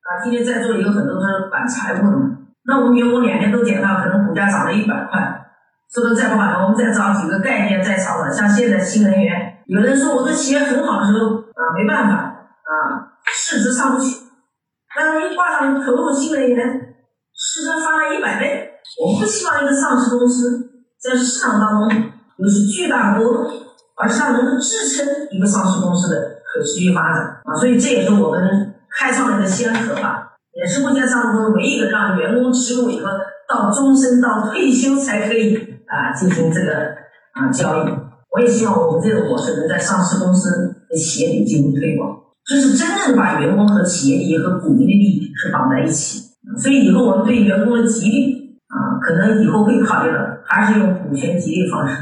[0.07, 5.43] 啊，今天在座有很多都是管财务的嘛，那我们员工两年都减到，可能股价涨了一百块，
[5.93, 14.23] 说的再不好，我们再找几个概念再炒炒，像现在新能源，有人说我的企业很好的时候啊，没办法啊，市值上不去，
[14.95, 16.95] 但是一挂上投入新能源，
[17.35, 18.71] 市值翻了一百倍。
[19.03, 21.91] 我们不希望一个上市公司在市场当中
[22.37, 23.51] 有巨大波动，
[23.97, 33.11] 而是它能够支撑一个上市公司的可持续发展啊，所以这也是我们开创了一个先河吧，也是目前上市公司唯一一个让员工持股以后
[33.49, 36.95] 到终身到退休才可以啊进行这个
[37.33, 37.91] 啊交易。
[38.31, 42.11] 我也希望我们这个模式能在上市公司的企业里进行推广，
[42.47, 46.21] 就是真正把员工和企业利益和股民的利益是绑在一起。
[46.61, 48.45] 所以以后我们对员工的激励。
[48.75, 51.95] 啊，可能以后会考虑的，还是用股权激励方式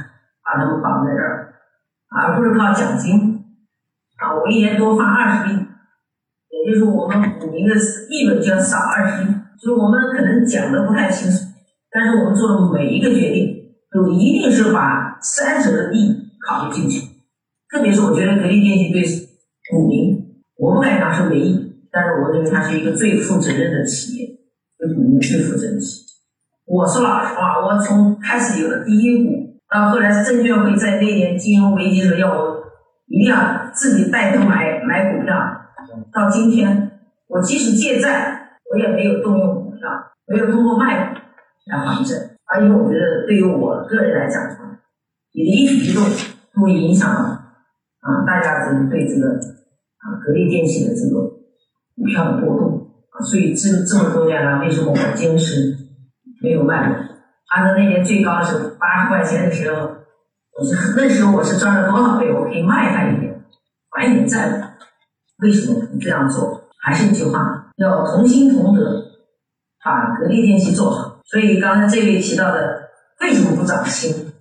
[0.42, 1.41] 把他们绑在这儿，
[2.14, 3.44] 而不是靠奖金。
[4.16, 7.74] 啊，我一年多发二十亿，也就是我们股民的
[8.08, 9.26] 利润就要少二十亿，
[9.58, 11.38] 所以我们可能讲的不太清楚。
[11.90, 17.06] 但是我们做的每一个决定，都一定是把三者的利益考虑进去。
[17.68, 19.02] 特别是我觉得格力电器对
[19.70, 20.16] 股民，
[20.56, 24.26] 我不敢讲是唯一，但是我认为它是一个最负责任的企业，
[24.78, 26.06] 对股民最负责任的企业。
[26.66, 32.62] 我说老实话，我从开始有了第一股，到后来证监会在那年金融危机的时候要我
[33.06, 35.34] 一定要自己带头买买股票，
[36.12, 36.90] 到今天
[37.28, 39.88] 我即使借债，我也没有动用股票，
[40.26, 41.14] 没有通过卖
[41.66, 42.36] 来还债。
[42.44, 44.42] 而且我觉得对于我个人来讲，
[45.32, 46.02] 你的一举一动
[46.54, 51.22] 都会影响到啊大家这个对这个啊格力电器的这个
[51.96, 55.78] 股票的波动啊，所以这这么多年来，为什么我坚持？
[56.42, 57.08] 没有卖，
[57.54, 59.82] 按照那年最高的时候八十块钱的时候，
[60.56, 62.32] 我是那时候我是赚了多少倍？
[62.32, 63.44] 我可以卖他一点，
[63.90, 64.76] 还一点债。
[65.42, 66.70] 为什么不这样做？
[66.82, 69.04] 还是一句话，要同心同德，
[69.84, 71.20] 把格力电器做好。
[71.26, 72.88] 所以刚才这位提到的，
[73.20, 74.32] 为什么不涨薪？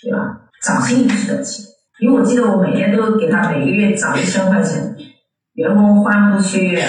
[0.00, 0.42] 对吧？
[0.62, 1.64] 涨薪也是要钱，
[1.98, 4.96] 因为我记得我每年都给他每个月涨一千块钱，
[5.54, 6.82] 员工欢呼雀跃，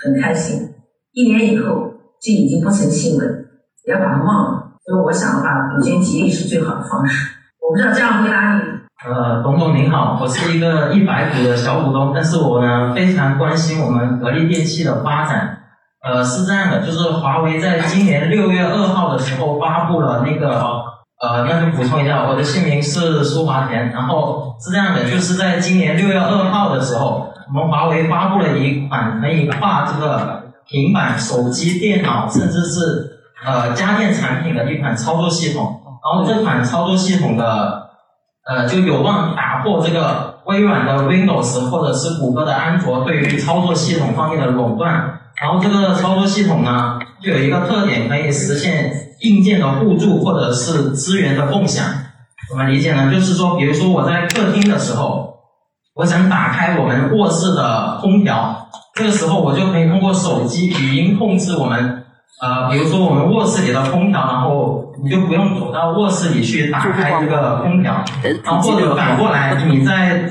[0.00, 0.74] 很开心。
[1.12, 3.46] 一年以后，这已经不成新闻。
[3.84, 4.57] 不要把它忘了，
[4.88, 7.36] 所以我想的话，股权激励是最好的方式。
[7.60, 8.62] 我不知道这样回答你。
[9.06, 15.58] 呃，董总您好，我是一个一百股的小股东，但是我呢非常关心我们格力电器的发展。
[16.02, 20.48] 呃，是这样的，就是华为在今年六月二号的时候发布了那个，
[21.20, 23.90] 呃，那就补充一下，我的姓名是苏华田。
[23.90, 37.88] 然后是这样的，就是在今年六月二号的时候，我们华为发布了一款可以跨这个平板、手机、电脑，甚至是呃，家电产品的一款操作系统，然后这款操作系统的
[38.44, 45.20] 呃就有望打破这个微软的 Windows 或者是谷歌的安卓对于操作系统方面的垄断。
[45.40, 51.84] 然后这个操作系统呢，就有一个特点，可以实现硬件的互助或者是资源的共享。
[52.50, 53.12] 怎么理解呢？
[53.12, 55.34] 就是说，比如说我在客厅的时候，
[55.94, 61.97] 我想打开我们卧室的空调，这个时候我就可以通过手机语音控制我们。
[62.40, 68.04] 呃，比如说我们卧室里的空调，然后你就不用走到卧室里去打开这个空调，
[68.44, 70.30] 然后或者反过来，你在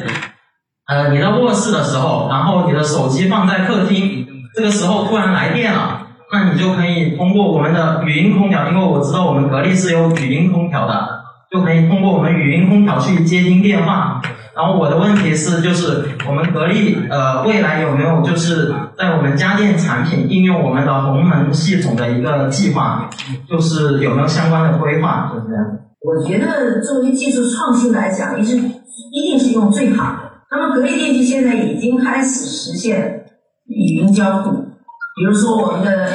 [0.88, 11.10] 呃你的卧室的时候，然后你的手机放在客厅，这个时候突然来电了，那你就可以通过我们的语音空调，因为我知道我们格力是有语音空调的，
[11.51, 14.22] 就可以通过我们语音空调去接听电话。
[14.58, 23.08] 然后我的问题是，就是我们格力呃未来有没有就是在我们家电产品应用我们的鸿蒙系统的一个计划，
[23.47, 25.32] 就是有没有相关的规划？
[25.32, 25.64] 就是这样。
[26.01, 30.32] 我觉得作为技术创新来讲，一是一定是用最好的。
[30.49, 33.26] 那么格力电器现在已经开始实现
[33.68, 36.10] 语音交互，比如说我们的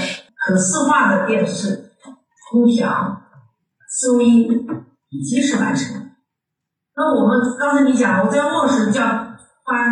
[0.44, 1.92] 可视化的电视、
[2.50, 3.22] 空调、
[4.00, 4.48] 收音
[5.10, 6.01] 已经是完成了。
[6.94, 9.02] 那我们刚才你讲，我在卧室叫
[9.64, 9.90] 关，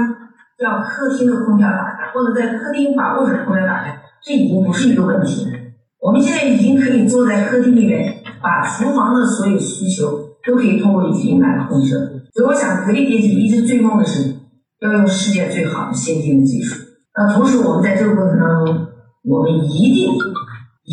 [0.58, 5.52] 叫客厅的空调打开，或者在客厅把卧室的空调打开，这已经不是一个问题了。
[6.00, 10.10] 我们现在已经可以坐在客厅里面，把厨房的所有需求
[10.46, 11.90] 都可以通过语音来控制。
[12.34, 14.34] 所以我想，格力电器一直追梦的是
[14.80, 16.82] 要用世界最好的先进的技术。
[17.16, 18.86] 那同时，我们在这个过程当中
[19.24, 20.12] 我们一定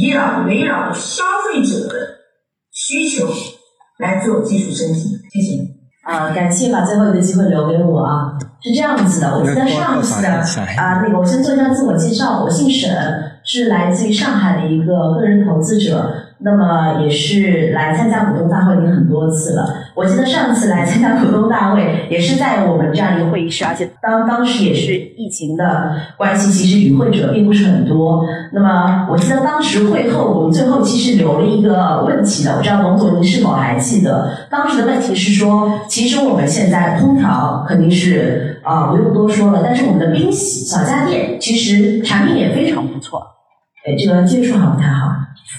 [0.01, 1.93] 围绕围绕消费者的
[2.71, 3.27] 需求
[3.99, 5.09] 来做技术升级。
[5.31, 5.76] 谢谢。
[6.07, 8.33] 呃，感谢把最后一个机会留给我啊。
[8.61, 10.29] 是这样子的，我记得上次的
[10.77, 12.89] 啊，那个我先做一下自我介绍，我姓沈，
[13.43, 16.11] 是来自于上海的一个个人投资者。
[16.39, 19.65] 那么也是来参加股东大会已经很多次了。
[19.95, 28.23] 我记得上次来参加股东大会也是在我们这样一个会议室，而且当当时也是疫情的关系，其实与会者并不是很多。
[28.53, 34.29] 那么我记得当时会后我们最后其实留了一个问题的，我不知道董总您是否还记得？
[34.49, 43.19] 当时的问题是说，其实我们现在空调肯定是啊不用多说了，但是我们的冰洗小家电其实产品也非常不错。
[43.87, 45.07] 哎，这个接触好不太好。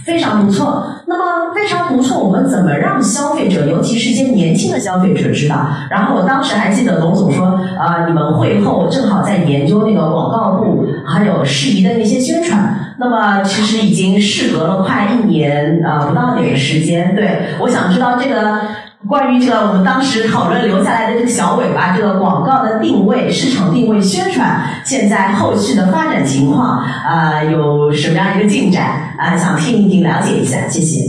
[0.05, 5.67] 非常不错，那么非常不错，我们怎么让消费者，尤其是一些年轻的消费者知道？
[5.91, 7.47] 然后我当时还记得董总说，
[7.79, 12.95] 啊，你们会后正好在研究那个广告部，还有适宜的那些宣传。
[12.99, 18.61] 那么其实已经事隔了快一年呃不到点时间，对，我想知道这个。
[19.07, 29.37] 关于这个，我们当时讨论留下来的这个小尾巴，这个广告的定位、市场定位、宣传，现在后续的发展情况啊，有什么样一个进展啊？
[29.37, 31.01] 想听一听，了解一下，谢谢。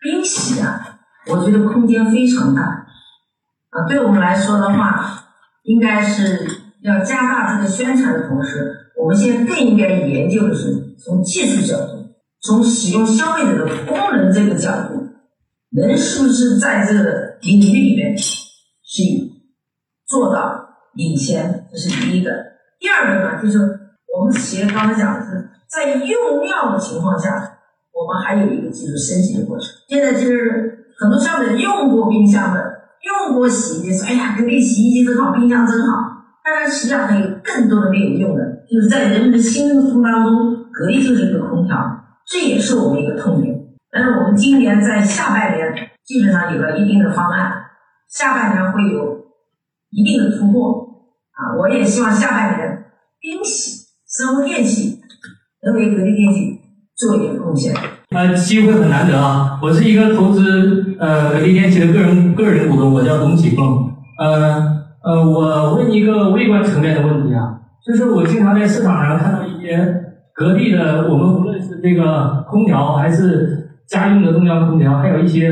[0.00, 3.86] 冰洗啊，我觉得空间非常大啊。
[3.88, 5.22] 对我们来说的话，
[5.62, 6.44] 应该是
[6.82, 12.06] 要加大这个宣传的同时，我们现在更应该研究的是从技术角度，
[12.42, 14.95] 从使用消费者的功能这个角度。
[15.76, 19.02] 人是不是在这个领域里面是
[20.08, 20.58] 做到
[20.94, 21.68] 领先？
[21.70, 22.30] 这是第一个。
[22.80, 27.28] 第二个呢，就是我们企业刚才讲的是在用料的情况下，
[27.92, 29.68] 我们还有一个技术升级的过程。
[29.86, 32.72] 现在就是很多消费者用过冰箱的，
[33.04, 35.92] 用过洗衣机，说：“哎呀，格力洗衣机真好，冰箱真好。”
[36.42, 41.76] 但是实际上还有更多的没有用的，就是在人们的心目当中，格力就是一个空调，
[42.26, 43.54] 这也是我们一个痛点。
[43.96, 45.72] 但是我们今年在下半年
[46.04, 47.50] 基本上有了一定的方案，
[48.10, 49.24] 下半年会有
[49.90, 50.86] 一定的突破
[51.32, 51.56] 啊！
[51.58, 52.84] 我也希望下半年
[53.18, 55.00] 冰洗、生物电器
[55.64, 56.60] 能为格力电器
[56.94, 57.74] 做一点贡献。
[58.10, 59.58] 呃，机会很难得啊！
[59.62, 63.94] 我是一个投资呃格力电器的个人个人股东，我叫董启峰。
[64.18, 75.50] 呃呃，我问一个微观层面的问题啊，就是我经常在市场上看到一些格力的，我们无论是这个空调还是家用的中央空调，还有一些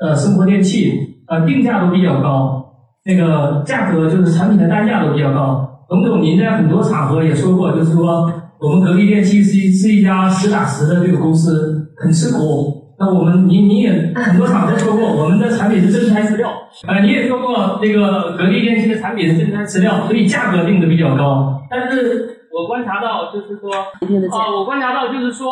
[0.00, 0.92] 呃生活电器，
[1.28, 2.64] 呃定价都比较高，
[3.04, 5.84] 那个价格就是产品的单价都比较高。
[5.88, 12.94] 董总，您在很多场合也说过，就是说我们格力电器是一是一家实打实的这个公司，很吃苦。
[12.98, 16.48] 那我们您您也很多场合说过，我们的产品是真材实料。
[16.88, 21.60] 呃，你也说过那个格力电器的产品是真材实料，所以价格定的比较高。
[21.68, 25.50] 但是我观察到，就是说，啊，我观察到就是说。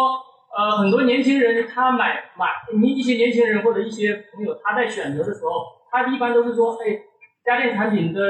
[0.55, 2.47] 呃，很多年轻人他买买，
[2.79, 6.93] 你一些年轻人或者一些朋友，他在选择的时候，他一般都是说，哎，
[7.43, 8.21] 家电产品的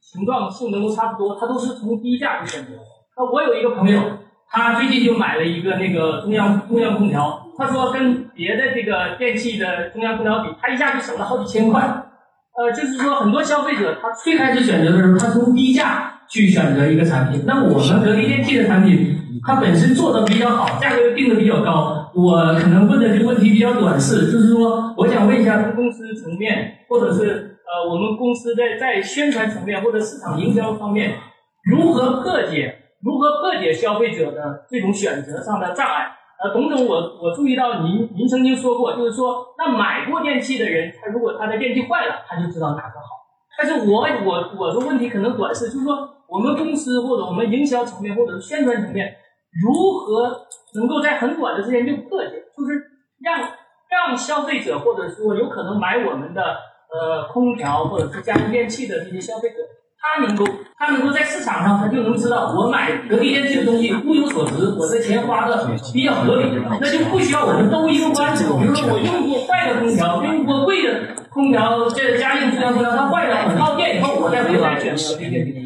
[0.00, 2.74] 形状、性能都差不多，他都是从低价去选择。
[3.16, 4.00] 那我有一个朋友，
[4.48, 11.82] 他最近就买了一个那个中央中央空调，他说跟别的这个电器的中央空调比，他一下就省了好几千块。
[12.56, 17.42] 呃，就是说很多消费者他最开始选择的时候，他从低价去选择一个产品。
[17.44, 19.17] 那我们格力电器的产品。
[19.44, 22.10] 它本身做的比较好，价格定的比较高。
[22.14, 31.14] 我可能问的这个问题比较短视，就是说，我想问一下，从公司层面，或者是呃，我们公司在在宣传层面或者市场营销方面，
[31.64, 36.06] 如何破解，如何破解消费者的这种选择上的障碍？
[36.42, 43.18] 呃，董总，我我注意到您您曾经说过，就是说，那买过电器的人，他如果他的电器坏了，他就知道哪个好。
[43.58, 49.14] 但是我我我的问题可能短视，就是说，我们公司或者我们营销层面或者是宣传层面。
[49.62, 52.82] 如何能够在很短的时间就破解，就是
[53.20, 53.40] 让
[53.90, 56.42] 让消费者或者说有可能买我们的
[56.92, 59.56] 呃空调或者是家用电器的这些消费者，
[59.98, 60.44] 他能够
[60.76, 68.44] 他能够在市场上他就能知道我买格力电器的东西物有所值，我的钱花的比较合理，那就不需要我们兜一个弯子。
[68.60, 75.58] 比如说我用过坏的空调，用过贵的空调，这家用中央空调它坏了很耗电以后，我再回来选择这个。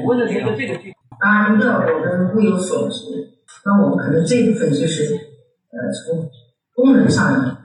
[0.00, 0.74] 我问的是一个这个
[1.20, 3.04] 当然，一个我们物有所值，
[3.64, 5.14] 那我们可能这部分就是，
[5.72, 6.30] 呃，从
[6.74, 7.56] 功能上也好，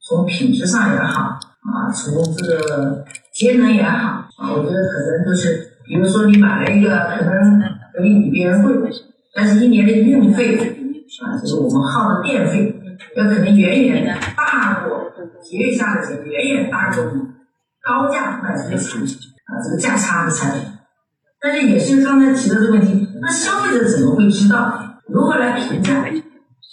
[0.00, 7.60] 从品质上也好，啊，从这个节能也好，啊，我觉得可能都是，比如说你买了一个可能
[7.92, 8.90] 可以比别人贵，
[9.34, 10.56] 但是一年的运费，
[11.24, 12.74] 啊，就是我们耗的电费，
[13.16, 15.10] 要可能远远大过
[15.42, 17.22] 节约下的钱，远远大过你
[17.82, 19.16] 高价买这个产品，
[19.46, 20.77] 啊，这个价差的产品。
[21.40, 26.04] 但是也是刚才提到的问题，那消费者怎么会知道如何来评价？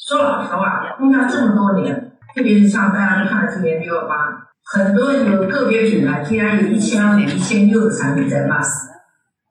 [0.08, 4.16] 说老实话，空调这么多年，特别是像大家都看了今年六幺八，
[4.64, 8.90] 很多有个别品牌竟然有一千二、一千六的产品在骂死，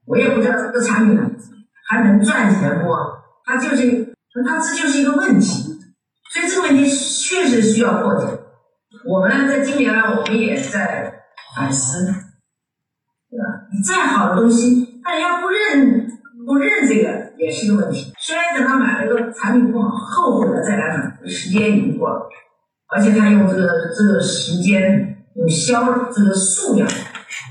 [0.07, 1.19] 我也不知道这个产品
[1.89, 2.89] 还能赚钱不？
[3.45, 4.15] 它就是，
[4.47, 5.77] 它这就是一个问题，
[6.33, 8.27] 所以这个问题确实需要破解。
[9.07, 11.23] 我们呢，在今年呢，我们也在
[11.57, 13.67] 反思，对吧？
[13.73, 16.09] 你再好的东西，大家不认
[16.47, 18.13] 不认这个也是个问题。
[18.19, 22.27] 虽然等他买了个产品不好，后悔了再来买，时间已经过了，
[22.89, 26.89] 而且他用这个这个时间用销这个数量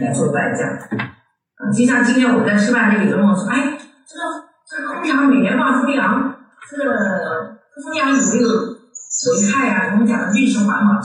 [0.01, 0.66] 来做代价。
[0.68, 3.78] 啊，就像今天我在吃饭里，有人问我说：“哎，
[4.08, 4.24] 这个
[4.68, 6.36] 这个空调每年换氟利昂，
[6.70, 6.84] 这个
[7.84, 9.91] 氟利昂有没有危害呀？
[9.93, 10.99] 我们讲的绿色环保。”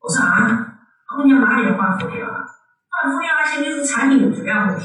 [0.00, 0.76] 我说啊，
[1.08, 2.30] 空调哪里有换氟利昂？
[2.30, 4.84] 换氟利昂而且就是产品质量问题。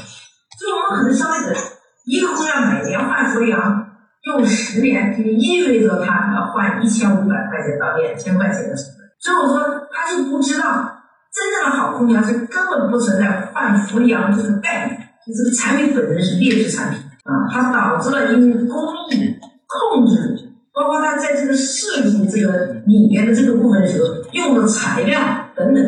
[0.58, 1.60] 所以我们很多消费者，
[2.04, 3.86] 一个空调每年换氟利昂
[4.24, 9.08] 用十年，就意味着他要换一千五百块钱到两千块钱的成本。
[9.18, 10.92] 所以我说，他就不知道
[11.32, 18.78] 真正的好空调是根本不存在换氟利昂这个概念，就这个产品本身是劣质产品啊，它导致了因为工
[19.10, 19.36] 艺
[19.66, 20.48] 控制。
[20.74, 25.20] 包括它在这个设计这个里面的这个部分的时候，用的材料
[25.54, 25.84] 等等，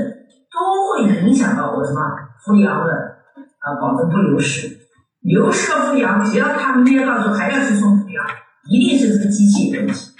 [0.53, 2.01] 都会影响到我什么
[2.45, 3.14] 氟利昂的
[3.65, 4.79] 啊，保证不流失。
[5.23, 8.27] 流失了氟利昂，只要他们捏到时候还要去送氟利昂，
[8.71, 10.11] 一定是这个机器有问题。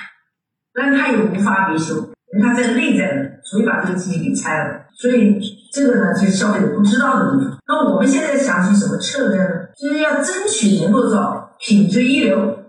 [0.73, 1.95] 但是它也无法维修，
[2.33, 4.87] 因为它在内在的，所以把这个机器给拆了。
[4.97, 5.39] 所以
[5.73, 7.59] 这个呢，就是消费者不知道的地方。
[7.67, 9.67] 那我们现在想起什么策略呢？
[9.79, 12.65] 就是要争取能够找品质一流、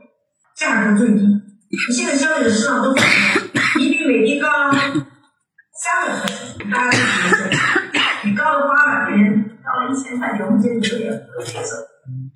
[0.57, 1.41] 价格最低。
[1.93, 2.93] 现在消费者市场都
[3.80, 7.01] 一比美的高三百块钱，大家都接
[7.36, 7.59] 受；
[8.23, 9.05] 你高了八百，
[9.66, 11.76] 到了一千块钱，我们这里有点不能接受。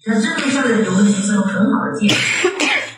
[0.07, 2.13] 那针对消费者，我们提出了很好的建议，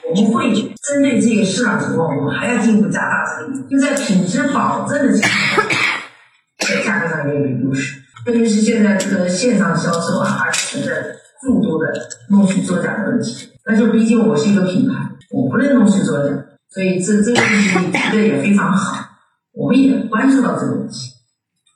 [0.09, 5.75] 我们会针对这个市场情况，我们还要进一步加大这个力度，就在品质保证的情况下，
[6.59, 7.99] 在价格上也有优势。
[8.25, 10.91] 特别是现在这个线上销售啊，还存在
[11.41, 11.91] 诸多的
[12.29, 13.49] 弄虚作假的问题。
[13.65, 14.95] 但是毕竟我是一个品牌。
[15.33, 16.29] 我不能弄虚作假，
[16.69, 19.07] 所以这这个问题提的也非常好，
[19.53, 21.10] 我们也关注到这个问题，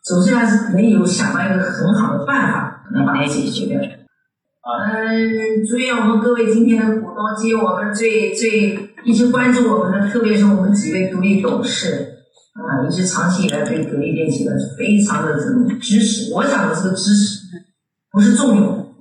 [0.05, 3.79] 总是还是能有想到一个很好的办法能把它解决掉。
[3.81, 12.17] 嗯，祝愿我们各位今天的股东及我们最最一直关注我们的，特别是我们几位独立董事
[12.53, 16.33] 啊，一直长期以来对格力电器的非常的这种支持。
[16.33, 17.39] 我讲的这个支持，
[18.11, 18.93] 不是纵容，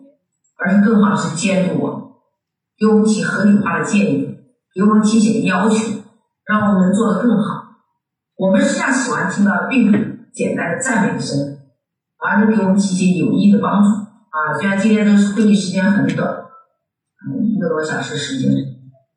[0.59, 2.12] 而是更好的是监督我，
[2.78, 4.30] 给我们提合理化的建议。
[4.74, 5.76] 给我们提醒要求，
[6.46, 7.62] 让我们做得更好。
[8.36, 9.96] 我们实际上喜欢听到并不
[10.35, 11.59] 简单的赞美一声，
[12.18, 13.89] 而是给我们提些有益的帮助。
[13.89, 18.51] 啊，虽然今天的会议时间很短，嗯，一个多小时时间，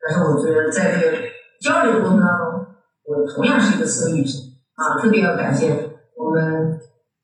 [0.00, 1.18] 但是我觉得在这个
[1.60, 2.66] 交流过程当中，
[3.04, 4.38] 我同样是一个受益者。
[4.74, 6.78] 啊，特别要感谢我们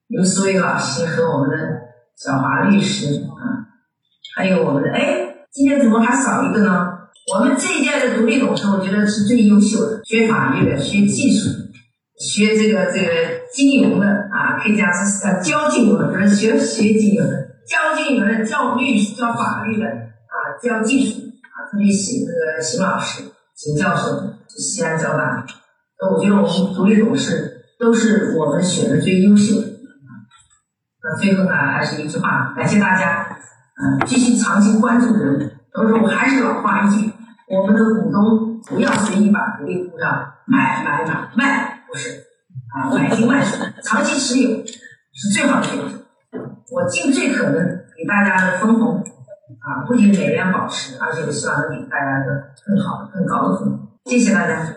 [0.08, 1.56] 刘思维老师和我们的
[2.16, 3.70] 小华律师啊，
[4.34, 6.98] 还有我们的哎，今天怎么还少一个呢？
[7.32, 11.48] 我们这一届的独立董事，我觉得是最优秀的，学法律的，学技术，
[12.18, 23.22] 学这个这个金融的啊，可以讲是呃教金融的，不是学学金融的，教金融的，教律师，教法律的啊，教技术啊，特别邢这个邢老师，
[23.54, 25.46] 邢教授，西安交大，
[26.00, 29.68] 那我觉得我们独立董事都是我们选的最优秀的。
[31.02, 33.38] 那最后呢，还是一句话，感谢大家，
[33.76, 35.52] 嗯，继续长期关注人。
[35.72, 37.10] 都是我还是老话一句，
[37.48, 40.08] 我们的股东不要随意把独立股票
[40.46, 42.10] 买买买卖，不是
[42.74, 46.04] 啊，买进卖出，长期持有是最好的选择。
[46.70, 47.64] 我尽最可能
[47.96, 48.98] 给大家的分红
[49.60, 52.32] 啊，不仅每年保持，而且我希望能给大家一个
[52.66, 53.88] 更好的、更高的分红。
[54.06, 54.74] 谢谢大家。